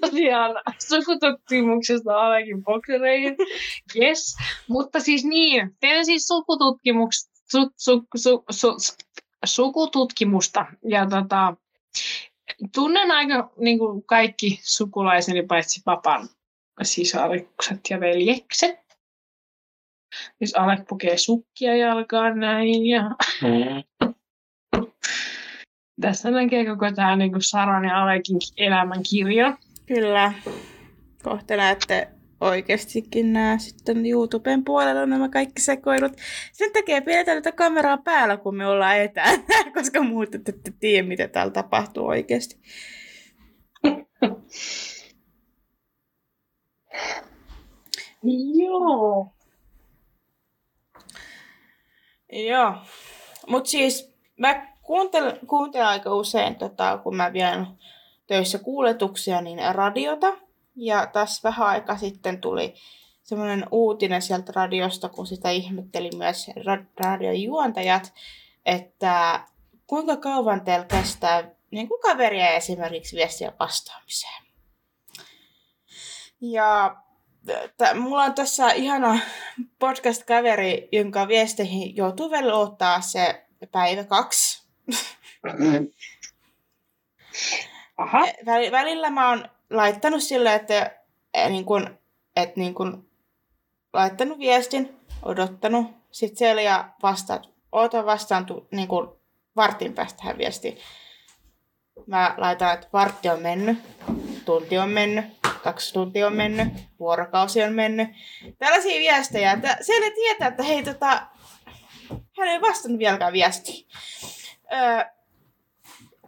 [0.00, 3.36] Tosiaan sukututkimuksesta olekin boksereihin.
[3.96, 4.36] Yes.
[4.68, 8.76] Mutta siis niin, teen siis sukututkimuksesta, su, su, su, su,
[9.44, 10.66] sukututkimusta.
[10.88, 11.56] Ja tota,
[12.74, 16.28] tunnen aika niin kuin kaikki sukulaiseni paitsi papan
[16.82, 18.85] sisarikset ja veljekset.
[20.38, 23.02] Siis Alek pukee sukkia jalkaan näin ja...
[23.42, 24.14] Mm.
[26.00, 29.56] Tässä näkee koko tämä niin Saran ja Alekin elämän kirja.
[29.86, 30.32] Kyllä.
[31.22, 32.08] Kohta näette
[32.40, 36.12] oikeastikin nämä sitten YouTuben puolella nämä kaikki sekoilut.
[36.52, 39.38] Sen takia pidetään tätä kameraa päällä, kun me ollaan etänä,
[39.74, 42.60] koska muuten ette tiedä, mitä täällä tapahtuu oikeasti.
[48.54, 49.35] Joo.
[52.32, 52.74] Joo.
[53.46, 57.66] Mutta siis mä kuuntelen, kuuntelen aika usein, tota, kun mä vien
[58.26, 60.36] töissä kuuletuksia, niin radiota.
[60.76, 62.74] Ja tässä vähän aika sitten tuli
[63.22, 66.50] semmoinen uutinen sieltä radiosta, kun sitä ihmetteli myös
[67.00, 68.12] radion juontajat,
[68.66, 69.40] että
[69.86, 74.42] kuinka kauan teillä kestää niin kuin kaveria esimerkiksi viestiä vastaamiseen.
[76.40, 76.96] Ja
[77.52, 79.18] t- mulla on tässä ihana
[79.78, 84.66] podcast-kaveri, jonka viesteihin joutuu vielä ottaa se päivä kaksi.
[87.96, 88.26] Aha.
[88.70, 90.96] Välillä mä oon laittanut sille, että
[91.48, 91.98] niin kun,
[92.36, 93.10] et niin kun,
[93.92, 99.20] laittanut viestin, odottanut, sitten siellä ja vastaat, oota vastaan tu, niin kun,
[99.56, 100.78] vartin päästä tähän viestiin.
[102.06, 103.78] Mä laitan, että vartti on mennyt,
[104.44, 105.24] tunti on mennyt,
[105.66, 108.08] kaksi tuntia on mennyt, vuorokausi on mennyt.
[108.58, 111.26] Tällaisia viestejä, että siellä tietää, että hei, tota,
[112.38, 113.86] hän ei vastannut vieläkään viestiin.
[114.72, 115.04] Öö,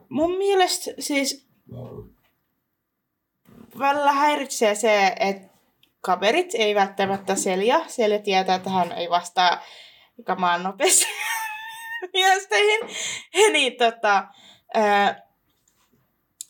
[0.09, 1.49] mun mielestä siis
[3.79, 5.55] välillä häiritsee se, että
[6.01, 7.85] kaverit ei välttämättä selja.
[7.87, 9.63] Selja tietää, että hän ei vastaa
[10.25, 11.07] kamaan nopeasti
[12.15, 12.81] viesteihin.
[13.53, 14.25] niin, tota,
[14.77, 15.28] öö,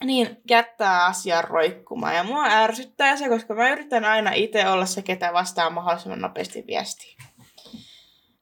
[0.04, 2.14] niin jättää asian roikkumaan.
[2.14, 6.64] Ja mua ärsyttää se, koska mä yritän aina itse olla se, ketä vastaa mahdollisimman nopeasti
[6.66, 7.16] viestiin.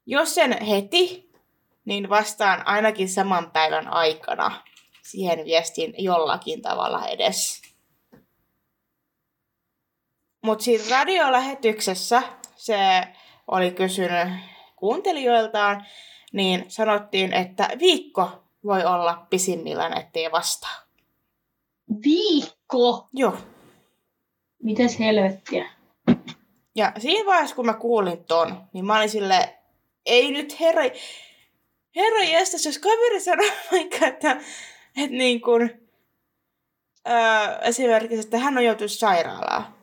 [0.07, 1.31] Jos sen heti,
[1.85, 4.63] niin vastaan ainakin saman päivän aikana
[5.03, 7.63] siihen viestiin jollakin tavalla edes.
[10.43, 12.23] Mutta siinä radiolähetyksessä
[12.57, 12.79] se
[13.47, 14.29] oli kysynyt
[14.77, 15.87] kuuntelijoiltaan,
[16.33, 20.86] niin sanottiin, että viikko voi olla pisimmillään, ettei vastaa.
[22.05, 23.09] Viikko?
[23.13, 23.37] Joo.
[24.63, 25.71] Mitäs helvettiä?
[26.77, 29.59] Ja siinä vaiheessa, kun mä kuulin ton, niin mä olin sille,
[30.07, 30.83] ei nyt herra,
[31.97, 34.31] herra jästäs, jos kaveri sanoo vaikka, että,
[34.97, 35.89] että niin kuin,
[37.09, 39.75] öö, esimerkiksi, että hän on joutunut sairaalaan,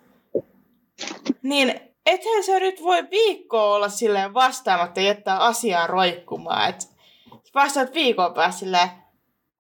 [1.44, 6.70] niin ethän sä nyt voi viikkoa olla silleen vastaamatta ja jättää asiaa roikkumaan.
[6.70, 6.90] Et
[7.56, 8.90] vastaat viikon päästä silleen,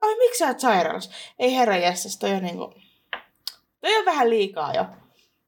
[0.03, 1.11] ai miksi sä oot sairaalassa?
[1.39, 2.73] Ei herra jästäs, toi on niinku,
[3.81, 4.85] toi on vähän liikaa jo.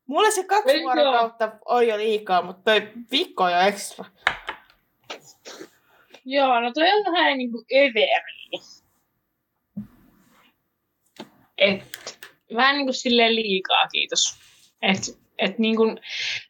[0.07, 4.05] Mulle se kaksi vuorokautta on jo liikaa, mutta toi viikko on jo ekstra.
[6.25, 8.61] Joo, no toi on vähän niin kuin överi.
[11.57, 12.19] Et,
[12.55, 14.35] vähän niin kuin silleen liikaa, kiitos.
[14.81, 15.99] Et, et niin kuin,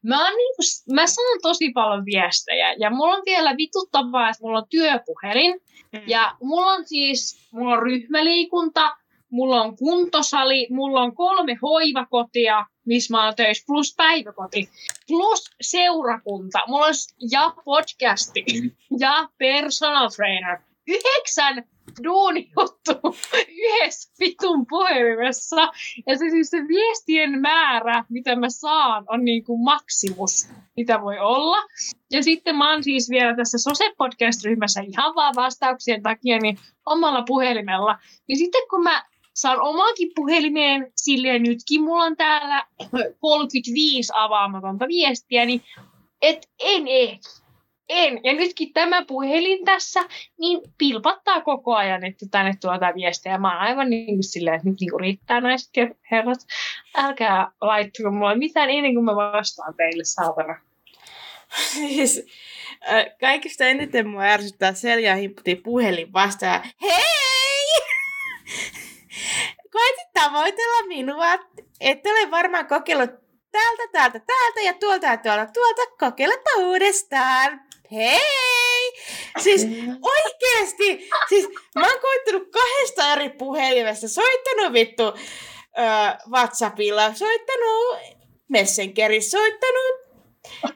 [0.04, 4.44] mä, oon niin kuin, mä saan tosi paljon viestejä ja mulla on vielä vituttavaa, että
[4.44, 5.62] mulla on työpuhelin.
[5.92, 6.02] Mm.
[6.08, 8.98] Ja mulla on siis, mulla on ryhmäliikunta,
[9.30, 14.70] mulla on kuntosali, mulla on kolme hoivakotia, missä mä oon töissä, plus päiväkoti,
[15.08, 16.94] plus seurakunta, mulla on
[17.32, 18.46] ja podcasti,
[19.00, 20.60] ja personal trainer.
[20.88, 21.64] Yhdeksän
[22.04, 23.16] duunijuttu
[23.48, 25.72] yhdessä vitun puhelimessa.
[26.08, 31.20] Ja se siis se viestien määrä, mitä mä saan, on niin kuin maksimus, mitä voi
[31.20, 31.58] olla.
[32.12, 37.98] Ja sitten mä oon siis vielä tässä Sose-podcast-ryhmässä ihan vaan vastauksien takia niin omalla puhelimella.
[38.28, 42.66] Niin sitten kun mä saan omakin puhelimeen, silleen nytkin mulla on täällä
[43.20, 45.62] 35 avaamatonta viestiä, niin
[46.22, 47.45] et en ehdi.
[47.90, 48.20] En.
[48.24, 50.00] Ja nytkin tämä puhelin tässä,
[50.40, 53.38] niin pilpattaa koko ajan, että tänne tuotaan viestejä.
[53.38, 56.40] Mä oon aivan niin kuin silleen, että nyt niin kuin riittää naiset ja herrat.
[56.98, 60.60] Älkää laittako mulle mitään ennen kuin mä vastaan teille, saatana.
[61.74, 62.26] Siis,
[62.92, 66.62] äh, kaikista eniten mua ärsyttää Selja himputi puhelin vastaan.
[66.82, 67.66] Hei!
[69.72, 71.34] Koitit tavoitella minua.
[71.82, 73.25] Et ole varmaan kokeillut
[73.56, 75.82] täältä, täältä, täältä ja tuolta ja tuolta, tuolta.
[76.00, 77.62] Kokeilepa uudestaan.
[77.92, 78.92] Hei!
[79.38, 79.68] Siis
[80.02, 81.10] oikeesti!
[81.30, 84.08] Siis mä oon koittanut kahdesta eri puhelimesta.
[84.08, 85.14] Soittanut vittu öö,
[86.30, 87.98] Whatsappilla, soittanut
[88.48, 90.06] Messengerissä, soittanut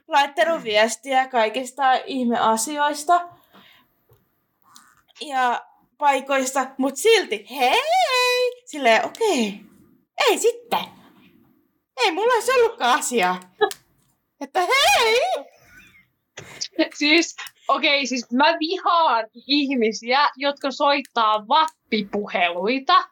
[0.08, 3.30] laittanut viestiä kaikista ihmeasioista
[5.22, 5.66] ja
[5.98, 7.82] paikoista, mutta silti hei!
[8.66, 10.30] Silleen okei, okay.
[10.30, 10.99] ei sitten.
[12.00, 13.40] Ei mulla olisi ollutkaan asiaa.
[14.42, 15.20] Että hei!
[16.94, 17.36] Siis,
[17.68, 23.08] okei, okay, siis mä vihaan ihmisiä, jotka soittaa vappipuheluita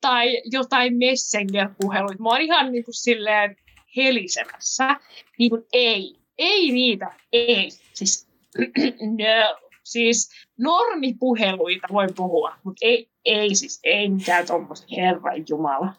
[0.00, 2.22] tai jotain messenger-puheluita.
[2.22, 3.56] Mä oon ihan niin kuin silleen
[3.96, 4.96] helisemässä.
[5.38, 6.16] Niin kuin ei.
[6.38, 7.14] Ei niitä.
[7.32, 7.70] Ei.
[7.94, 8.28] Siis,
[9.18, 9.58] no.
[9.84, 15.94] Siis normipuheluita voi puhua, mutta ei, ei siis, ei mitään tuommoista, herran jumala.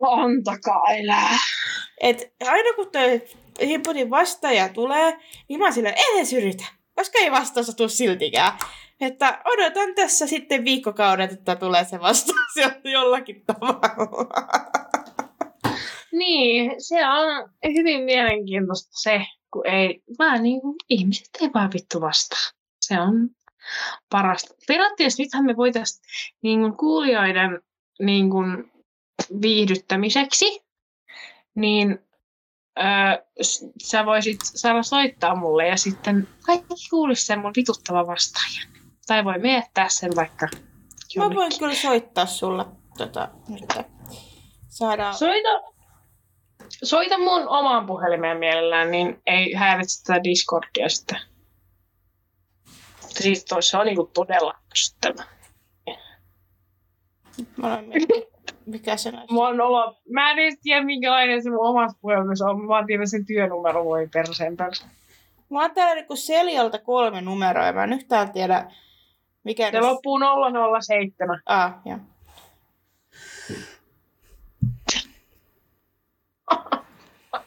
[0.00, 1.36] Antakaa elää.
[2.00, 3.22] Et aina kun toi
[3.60, 8.52] himputin vastaaja tulee, niin mä en edes yritä, koska ei vastaus tuu siltikään.
[9.00, 14.26] Että odotan tässä sitten viikkokaudet, että tulee se vastaus jo- jollakin tavalla.
[16.12, 22.00] Niin, se on hyvin mielenkiintoista se, kun ei, vaan niin kuin, ihmiset ei vaan vittu
[22.00, 22.50] vastaa.
[22.80, 23.28] Se on
[24.10, 24.54] parasta.
[24.68, 26.02] Periaatteessa nythän me voitaisiin
[26.42, 27.60] niin kuin kuulijoiden
[28.00, 28.72] niin kuin,
[29.42, 30.64] viihdyttämiseksi,
[31.54, 31.98] niin
[32.78, 33.24] öö,
[33.82, 38.68] sä voisit saada soittaa mulle ja sitten kaikki kuulisi sen mun vituttava vastaajan.
[39.06, 40.60] Tai voi miettää sen vaikka Mä
[41.14, 41.36] jonnekin.
[41.38, 42.64] voin kyllä soittaa sulle
[42.98, 43.86] tota, nyt.
[44.68, 45.14] Saadaan...
[45.14, 45.48] Soita,
[46.84, 51.18] soita mun omaan puhelimeen mielellään, niin ei häiritse tätä Discordia sitten.
[53.00, 55.24] Siis se on niinku todella ärsyttävä.
[57.56, 58.28] Mä olen miettinyt,
[58.66, 59.34] mikä se näistä.
[59.34, 59.96] Mulla on olo...
[60.08, 62.64] Mä en edes tiedä, minkälainen se mun omassa puhelimessa on.
[62.64, 64.90] Mä tiedän sen työnumero, voi perseen perseen.
[65.48, 68.70] Mulla on täällä niinku Seljalta kolme numeroa ja mä en yhtään tiedä,
[69.44, 69.70] mikä...
[69.70, 70.18] Se loppuu
[70.80, 71.42] 007.
[71.46, 71.98] Ah, joo.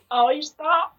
[0.10, 0.96] Aistaa.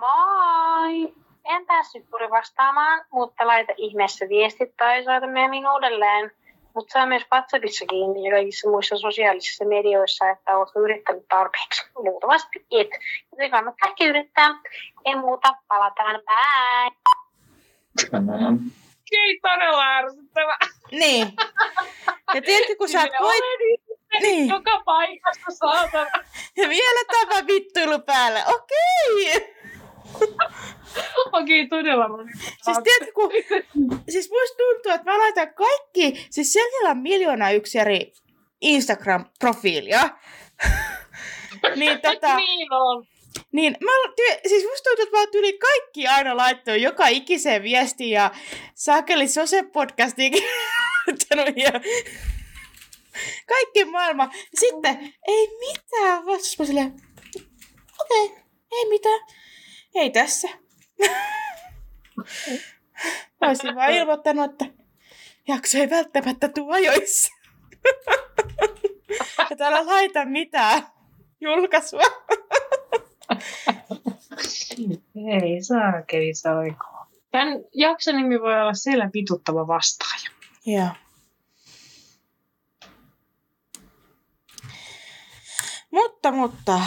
[0.00, 1.14] Moi!
[1.44, 6.30] En päässyt juuri vastaamaan, mutta laita ihmeessä viestit tai soita myöhemmin uudelleen.
[6.74, 11.82] Mutta saa myös WhatsAppissakin ja kaikissa muissa sosiaalisissa medioissa, että olet yrittänyt tarpeeksi.
[11.94, 12.88] Luultavasti et.
[13.32, 14.60] Joten kannattaa ehkä yrittää.
[15.04, 16.20] Ei muuta, palataan.
[16.26, 16.90] Bye!
[19.12, 20.58] Ei todella ärsyttävä.
[20.90, 21.32] Niin.
[22.34, 24.48] Ja tiedätkö, kun sä oot olen yrittänyt Niin.
[24.48, 26.10] Joka paikassa saatana.
[26.56, 28.42] Ja vielä tämä vittuilu päälle.
[28.46, 29.54] Okei.
[31.32, 32.32] Okei, todella moni.
[32.62, 33.30] Siis tiedätkö, kun...
[34.12, 36.26] Siis musta tuntuu, että mä laitan kaikki...
[36.30, 38.12] Siis Seljalla on miljoona yksi eri
[38.64, 40.08] Instagram-profiilia.
[41.76, 42.36] niin tota...
[42.36, 43.06] Niin on.
[43.52, 47.62] Niin, mä, ty- siis musta tuntuu, että mä oon yli kaikki aina laittanut joka ikiseen
[47.62, 48.30] viestiin ja
[48.74, 51.80] saakeli Sose-podcastiin kirjoittanut ja
[53.46, 54.30] kaikki maailma.
[54.54, 56.58] Sitten ei mitään vastaus.
[56.58, 56.92] Mä silleen,
[58.00, 58.38] okei, okay,
[58.72, 59.20] ei mitään.
[59.94, 60.48] Ei tässä.
[63.40, 64.64] Mä olisin vaan ilmoittanut, että
[65.48, 67.32] jakso ei välttämättä tuu ajoissa.
[69.50, 70.82] ja täällä laita mitään
[71.40, 72.00] julkaisua.
[75.42, 77.06] Ei saa kevistä oikoa.
[77.30, 80.30] Tämän jakson nimi voi olla siellä vituttava vastaaja.
[80.66, 80.88] Joo.
[85.90, 86.80] Mutta, mutta,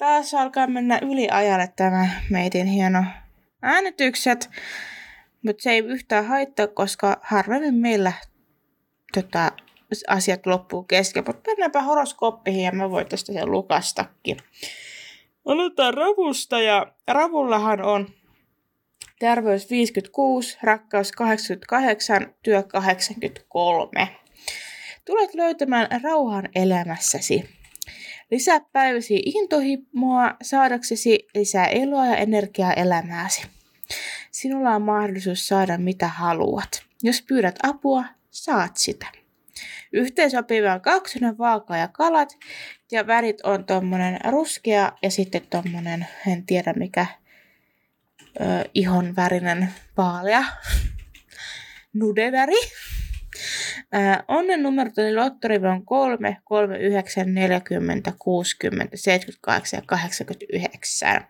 [0.00, 3.04] taas alkaa mennä yli ajalle tämä meitin hieno
[3.62, 4.50] äänitykset.
[5.46, 8.12] Mutta se ei yhtään haittaa, koska harvemmin meillä
[9.14, 9.52] tota,
[10.08, 11.24] asiat loppuu kesken.
[11.26, 14.36] Mutta mennäänpä horoskooppiin ja me voitaisiin sen lukastakin.
[15.46, 18.08] Aloitetaan ravusta ja ravullahan on
[19.18, 24.16] terveys 56, rakkaus 88, työ 83.
[25.04, 27.59] Tulet löytämään rauhan elämässäsi.
[28.30, 33.42] Lisää päiväsi intohimoa saadaksesi lisää eloa ja energiaa elämääsi.
[34.30, 36.82] Sinulla on mahdollisuus saada mitä haluat.
[37.02, 39.06] Jos pyydät apua, saat sitä.
[39.92, 42.38] Yhteensopiva on kaksonen vaaka ja kalat.
[42.92, 47.06] Ja värit on tommonen ruskea ja sitten tommonen, en tiedä mikä,
[48.40, 50.44] ö, ihon värinen vaalea.
[52.00, 52.60] Nudeväri.
[54.28, 61.26] Onnen numerot eli lottorive on 3, 3, 9, 40, 60, 78 ja 89.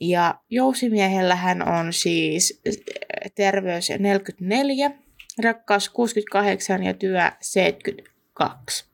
[0.00, 2.62] Ja jousimiehellähän on siis
[3.34, 4.90] terveys 44,
[5.38, 8.84] rakkaus 68 ja työ 72.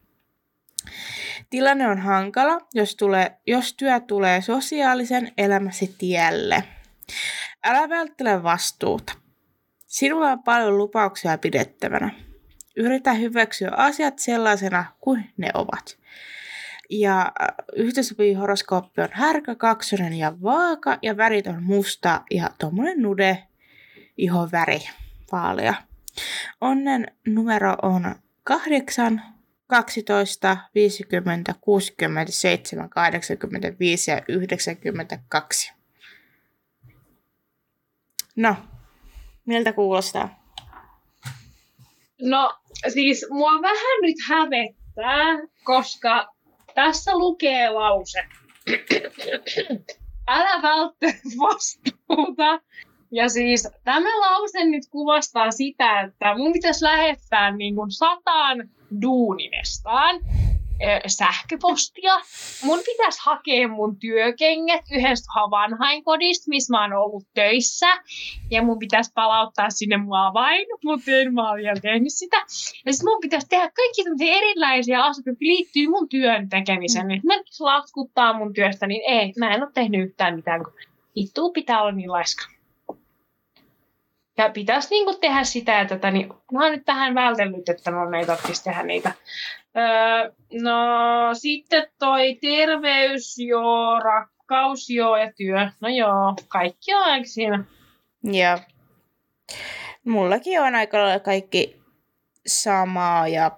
[1.51, 6.65] Tilanne on hankala, jos, tulee, jos työ tulee sosiaalisen elämäsi tielle.
[7.65, 9.22] Älä välttele vastuuta.
[9.93, 12.11] Sinulla on paljon lupauksia pidettävänä.
[12.77, 15.99] Yritä hyväksyä asiat sellaisena kuin ne ovat.
[16.91, 17.33] Ja
[17.77, 23.43] yhteensopiva horoskooppi on härkä, kaksonen ja vaaka ja värit on musta ja tuommoinen nude
[24.17, 24.81] ihon väri,
[25.33, 25.75] vaalea.
[26.61, 28.15] Onnen numero on
[28.45, 29.23] 8,
[29.67, 35.73] 12, 50, 67, 85 ja 92.
[38.37, 38.57] No,
[39.47, 40.43] miltä kuulostaa?
[42.21, 42.55] No
[42.89, 46.29] siis mua vähän nyt hävettää, koska
[46.75, 48.19] tässä lukee lause.
[50.29, 52.61] Älä välttele vastuuta.
[53.11, 58.71] Ja siis tämä lause nyt kuvastaa sitä, että mun pitäisi lähettää niin kuin sataan
[59.03, 60.21] duunimestaan
[61.07, 62.15] sähköpostia.
[62.63, 67.87] Mun pitäisi hakea mun työkengät yhdestä vanhainkodista, missä mä oon ollut töissä.
[68.51, 72.37] Ja mun pitäisi palauttaa sinne mua vain, mutta en mä ole vielä tehnyt sitä.
[72.87, 77.07] Ja sitten mun pitäisi tehdä kaikki erilaisia asioita, jotka liittyy mun työn tekemiseen.
[77.07, 77.13] Mm.
[77.13, 80.61] Esimerkiksi laskuttaa mun työstä, niin ei, mä en ole tehnyt yhtään mitään,
[81.17, 82.45] vittu pitää olla niin laiska.
[84.39, 88.15] Ja pitäisi niin tehdä sitä, että tätä, niin mä oon nyt tähän vältellyt, että mun
[88.15, 89.13] ei tarvitsisi tehdä niitä.
[89.77, 90.75] Öö, no
[91.35, 95.71] sitten toi terveys, joo, rakkaus, joo ja työ.
[95.81, 97.65] No joo, kaikki on aika siinä.
[98.25, 98.59] Joo.
[100.05, 101.83] Mullakin on aika lailla kaikki
[102.47, 103.51] samaa ja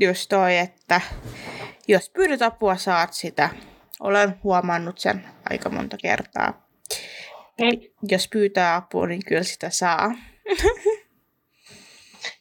[0.00, 1.00] just toi, että
[1.88, 3.50] jos pyydät apua, saat sitä.
[4.00, 6.66] Olen huomannut sen aika monta kertaa.
[7.58, 7.94] Hei.
[8.02, 10.14] Jos pyytää apua, niin kyllä sitä saa.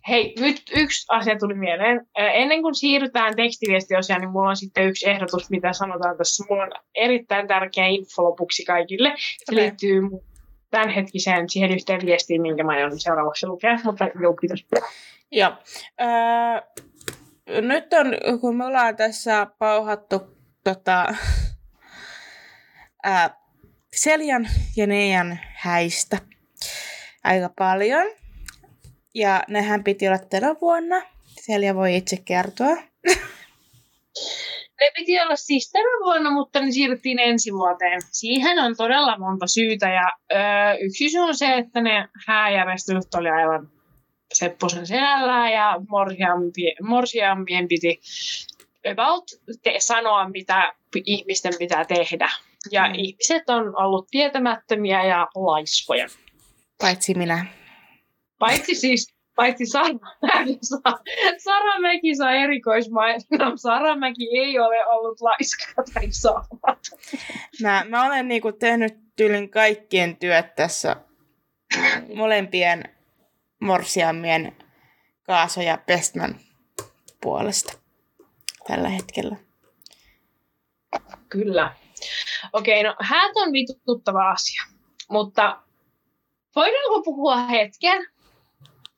[0.07, 2.07] Hei, nyt yksi asia tuli mieleen.
[2.15, 6.45] Ennen kuin siirrytään tekstiviestiosiaan, niin mulla on sitten yksi ehdotus, mitä sanotaan tässä.
[6.49, 9.13] Mulla on erittäin tärkeä info lopuksi kaikille.
[9.17, 9.63] Se Okei.
[9.63, 10.01] liittyy
[10.71, 13.79] tämänhetkiseen siihen yhteen viestiin, minkä mä aion seuraavaksi lukea.
[13.83, 14.65] Mutta joo, kiitos.
[15.31, 15.51] Joo.
[16.01, 20.21] Öö, nyt on, kun me ollaan tässä pauhattu
[20.63, 21.15] tota,
[23.03, 23.41] ää,
[23.95, 26.17] Seljan ja Neijan häistä
[27.23, 28.20] aika paljon.
[29.15, 31.01] Ja nehän piti olla tänä vuonna.
[31.27, 32.75] Selja voi itse kertoa.
[34.81, 38.01] Ne piti olla siis tänä vuonna, mutta ne siirrettiin ensi vuoteen.
[38.11, 43.29] Siihen on todella monta syytä ja öö, yksi syy on se, että ne hääjärjestelyt oli
[43.29, 43.69] aivan
[44.33, 48.01] Sepposen selällään ja morsiampien, morsiampien piti
[48.91, 49.23] about
[49.63, 50.73] te- sanoa, mitä
[51.05, 52.29] ihmisten pitää tehdä.
[52.71, 52.95] Ja mm.
[52.95, 56.07] ihmiset on ollut tietämättömiä ja laiskoja.
[56.81, 57.45] Paitsi minä.
[58.41, 59.87] Paitsi siis, paitsi Sara,
[60.61, 60.97] Sara,
[61.43, 63.57] Sara Mäki saa erikoismainon.
[63.57, 66.99] Sara Mäki ei ole ollut laiska tai saamaton.
[67.61, 70.95] Mä, mä olen niinku tehnyt tyylin kaikkien työt tässä
[72.15, 72.83] molempien
[73.59, 74.57] morsiammien
[75.23, 76.35] Kaaso ja Pestman
[77.21, 77.73] puolesta
[78.67, 79.35] tällä hetkellä.
[81.29, 81.75] Kyllä.
[82.53, 84.63] Okei, no häät on vituttava asia,
[85.09, 85.61] mutta
[86.55, 88.07] voidaanko puhua hetken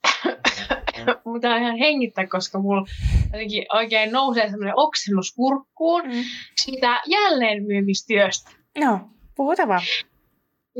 [1.25, 2.85] mutta ihan hengittää, koska mulla
[3.33, 6.23] jotenkin oikein nousee semmoinen oksennus kurkkuun Mm.
[6.57, 8.51] siitä jälleenmyymistyöstä.
[8.77, 8.99] No,
[9.35, 9.81] puhuta vaan.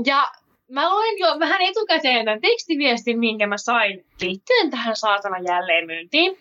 [0.05, 0.31] Ja
[0.71, 6.37] mä luin jo vähän etukäteen tämän tekstiviestin, minkä mä sain liittyen tähän saatana jälleenmyyntiin.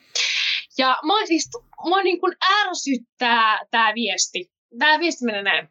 [0.79, 1.51] Ja mä siis,
[1.91, 4.51] mä niin kuin ärsyttää tämä viesti.
[4.79, 5.69] Tämä viesti menee näin.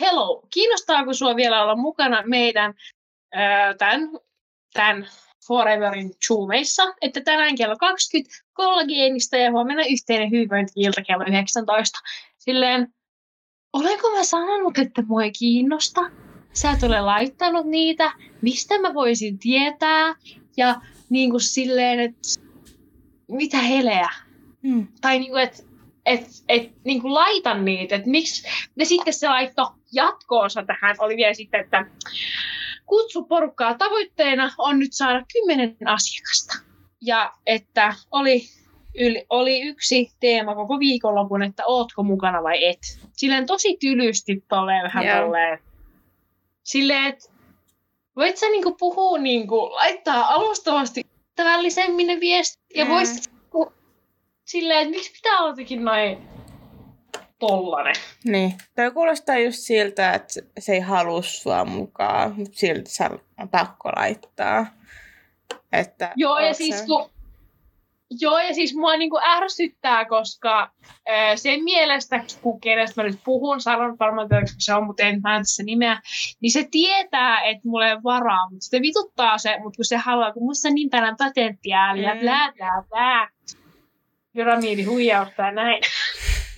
[0.00, 2.74] Hello, kiinnostaako sua vielä olla mukana meidän
[3.36, 4.00] öö, tämän,
[4.72, 5.08] tämän
[5.50, 11.98] Foreverin zoomeissa, että tänään kello 20 kollageenista ja huomenna yhteinen hyvinvointi-ilta kello 19.
[12.38, 12.88] Silleen,
[13.72, 16.00] olenko mä sanonut, että mua ei kiinnosta?
[16.52, 20.14] Sä et ole laittanut niitä, mistä mä voisin tietää?
[20.56, 22.28] Ja niin kuin silleen, että
[23.28, 24.08] mitä heleä?
[24.62, 24.88] Mm.
[25.00, 25.62] Tai niin kuin, että
[26.06, 28.48] et, et, niin kuin laitan niitä, että miksi.
[28.76, 31.86] Ja sitten se laitto jatkoonsa tähän oli vielä sitten, että
[32.90, 36.54] kutsu porukkaa tavoitteena on nyt saada kymmenen asiakasta.
[37.00, 38.42] Ja että oli,
[38.98, 42.78] yli, oli yksi teema koko viikonlopun, että ootko mukana vai et.
[43.16, 45.20] Silleen tosi tylysti tolleen vähän Joo.
[45.20, 45.58] tolleen.
[46.62, 47.30] Silleen, että
[48.16, 51.02] voit sä niinku puhua, niinku, laittaa alustavasti
[51.36, 52.62] tavallisemmin ne viestit.
[52.74, 52.90] Ja Mm.
[52.90, 53.72] voisit niinku,
[54.44, 56.18] silleen, että miksi pitää olla jotenkin noin
[57.40, 57.94] tollanen.
[58.24, 58.54] Niin.
[58.76, 63.04] Toi kuulostaa just siltä, että se ei halua sua mukaan, mutta silti se
[63.38, 64.66] on pakko laittaa.
[65.72, 67.10] Että Joo, ja siis, sä- kun,
[68.20, 70.70] joo, ja siis mua niinku ärsyttää, koska
[71.08, 75.20] ää, sen mielestä, kun kenestä mä nyt puhun, sanon varmaan tietysti, se on, mutta en
[75.22, 76.00] mä tässä nimeä,
[76.40, 79.96] niin se tietää, että mulla ei ole varaa, mutta sitten vituttaa se, mutta kun se
[79.96, 82.20] haluaa, kun musta on niin paljon potentiaalia, mm.
[82.20, 83.28] blää, blää, blää,
[84.32, 85.82] pyramiidi huijausta ja näin.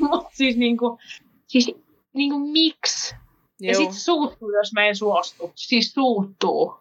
[0.11, 0.99] mutta siis niinku,
[1.47, 1.71] siis
[2.13, 3.15] niinku miksi?
[3.61, 3.83] Ja Juu.
[3.83, 5.53] sitten suuttuu, jos mä en suostu.
[5.55, 6.75] Siis suuttuu.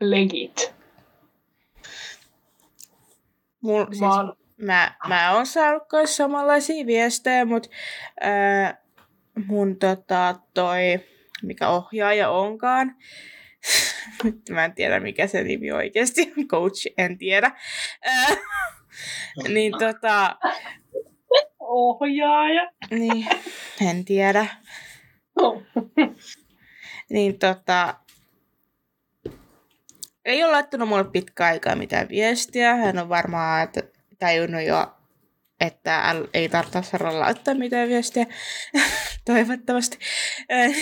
[0.00, 0.74] Legit.
[3.60, 7.68] Mul, siis, Mä mä, mä oon saanut myös samanlaisia viestejä, mutta
[8.20, 8.82] ää,
[9.46, 11.00] mun tota, toi,
[11.42, 12.96] mikä ohjaaja onkaan,
[14.24, 17.50] nyt mä en tiedä mikä se nimi oikeasti on, coach, en tiedä.
[18.04, 18.36] Ää,
[19.54, 20.36] niin tota,
[21.70, 22.70] ohjaaja.
[22.90, 23.26] niin,
[23.88, 24.46] en tiedä.
[27.10, 27.94] Niin tota,
[30.24, 32.76] ei ole laittanut mulle pitkä aikaa mitään viestiä.
[32.76, 33.82] Hän on varmaan että
[34.18, 34.94] tajunnut jo,
[35.60, 38.26] että ei tarvitse saada laittaa mitään viestiä.
[39.24, 39.98] Toivottavasti.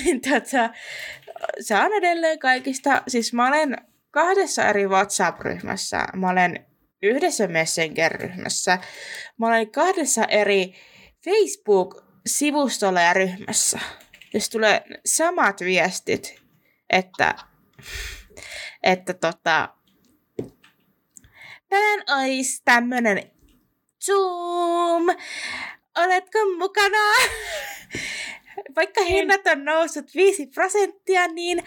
[0.04, 0.70] Niin tota,
[1.60, 3.76] se on edelleen kaikista, siis mä olen
[4.10, 6.04] kahdessa eri WhatsApp-ryhmässä.
[6.16, 6.67] Mä olen
[7.02, 8.78] yhdessä Messenger-ryhmässä.
[9.38, 10.74] Mä olen kahdessa eri
[11.24, 13.78] Facebook-sivustolla ja ryhmässä.
[14.34, 16.42] Jos tulee samat viestit,
[16.90, 17.34] että,
[18.82, 19.68] että tota,
[21.68, 23.30] tänään olisi tämmönen
[24.04, 25.06] Zoom,
[25.96, 26.98] oletko mukana?
[28.76, 31.64] Vaikka hinnat on noussut 5 prosenttia, niin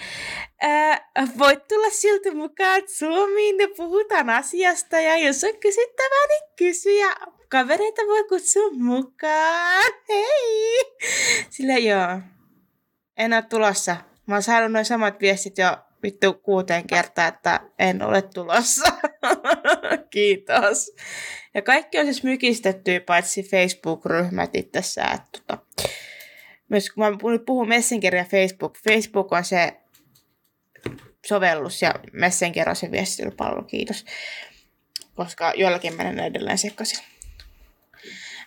[0.62, 5.00] ää, voit tulla silti mukaan Zoomiin ja puhutaan asiasta.
[5.00, 7.16] Ja jos on kysyttävää, niin kysy ja
[7.50, 9.94] kavereita voi kutsua mukaan.
[10.10, 10.96] Hei!
[11.50, 12.20] Sillä joo,
[13.18, 13.98] en ole tulossa.
[14.26, 18.94] Mä oon saanut noin samat viestit jo vittu kuuteen kertaa, että en ole tulossa.
[20.14, 20.96] Kiitos.
[21.54, 25.20] Ja kaikki on siis mykistetty, paitsi Facebook-ryhmät itsessään.
[25.32, 25.58] Tota.
[26.70, 28.78] Myös kun mä puhun Messenger ja Facebook.
[28.88, 29.81] Facebook on se
[31.26, 34.06] sovellus ja Messenger on se viestintelypalvelu, kiitos.
[35.16, 37.06] Koska joillakin menen edelleen sekaisin.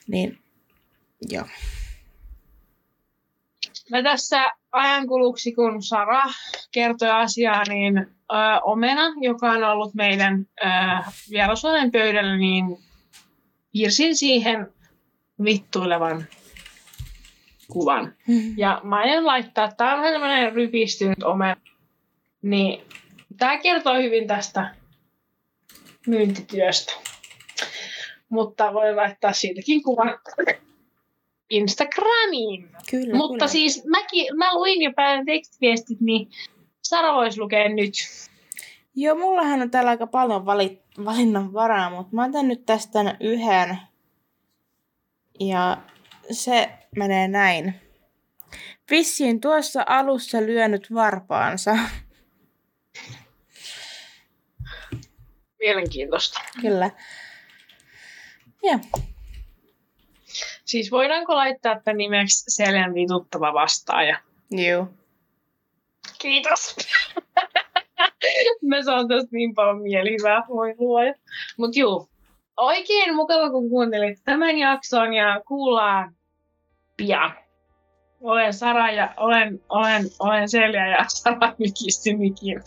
[0.09, 0.39] Niin,
[1.31, 1.47] joo.
[3.91, 6.23] Mä tässä ajankuluksi, kun Sara
[6.73, 8.05] kertoi asiaa, niin ö,
[8.65, 10.47] Omena, joka on ollut meidän
[11.31, 12.65] vierasuolen pöydällä, niin
[13.73, 14.73] piirsin siihen
[15.45, 16.27] vittuilevan
[17.69, 18.15] kuvan.
[18.57, 21.57] Ja mä aion laittaa, tää on vähän tämmönen rypistynyt omena.
[22.45, 22.83] Niin
[23.39, 24.75] tää kertoo hyvin tästä
[26.07, 26.93] myyntityöstä.
[28.29, 30.19] Mutta voi laittaa siitäkin kuvan
[31.51, 32.69] Instagramiin.
[32.91, 33.49] Kyllä, Mutta kyllä.
[33.49, 36.29] siis mäkin, mä luin jo päivän tekstiviestit, niin
[36.83, 37.93] Sara voisi lukea nyt.
[38.95, 43.79] Joo, mullahan on täällä aika paljon vali- valinnan varaa, mutta mä otan nyt tästä yhden.
[45.41, 45.77] Ja
[46.31, 47.75] se menee näin.
[48.91, 51.77] Vissiin tuossa alussa lyönyt varpaansa.
[55.65, 56.41] Mielenkiintoista.
[56.61, 56.91] Kyllä.
[58.63, 58.79] Joo.
[60.65, 64.19] Siis voidaanko laittaa tämän nimeksi Seljan vituttava vastaaja?
[64.51, 64.89] Joo.
[66.19, 66.77] Kiitos.
[68.69, 71.15] Mä saan tästä niin paljon mielihyvää, voi luoja.
[71.59, 72.09] Mut juu,
[72.57, 76.15] oikein mukava, kun kuuntelit tämän jakson ja kuullaan
[76.97, 77.44] pian.
[78.25, 82.61] Olen Sara ja olen, olen, olen Selja ja Sara mikisti mikin.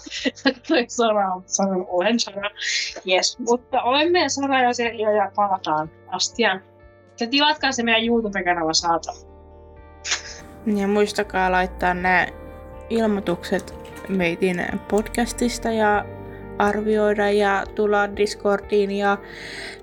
[0.88, 2.50] Sara, sanon olen Sara.
[3.08, 3.40] Yes.
[3.40, 6.62] Mutta olemme Sara ja Selja ja palataan astian.
[7.20, 9.12] Ja tilatkaa se meidän YouTube-kanava saata.
[10.66, 12.28] Ja muistakaa laittaa nämä
[12.90, 13.74] ilmoitukset
[14.10, 16.06] meitin podcastista ja
[16.60, 19.18] arvioida ja tulla Discordiin ja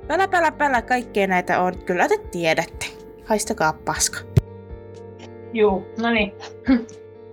[0.07, 1.79] pälä pälä pälä kaikkea näitä on.
[1.79, 2.87] Kyllä te tiedätte.
[3.25, 4.44] Haistakaa paska.
[5.55, 6.33] Juu, no niin.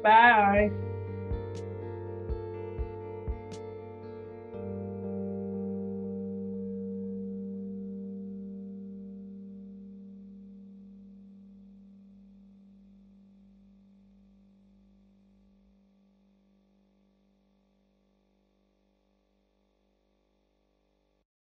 [0.03, 0.71] Bye.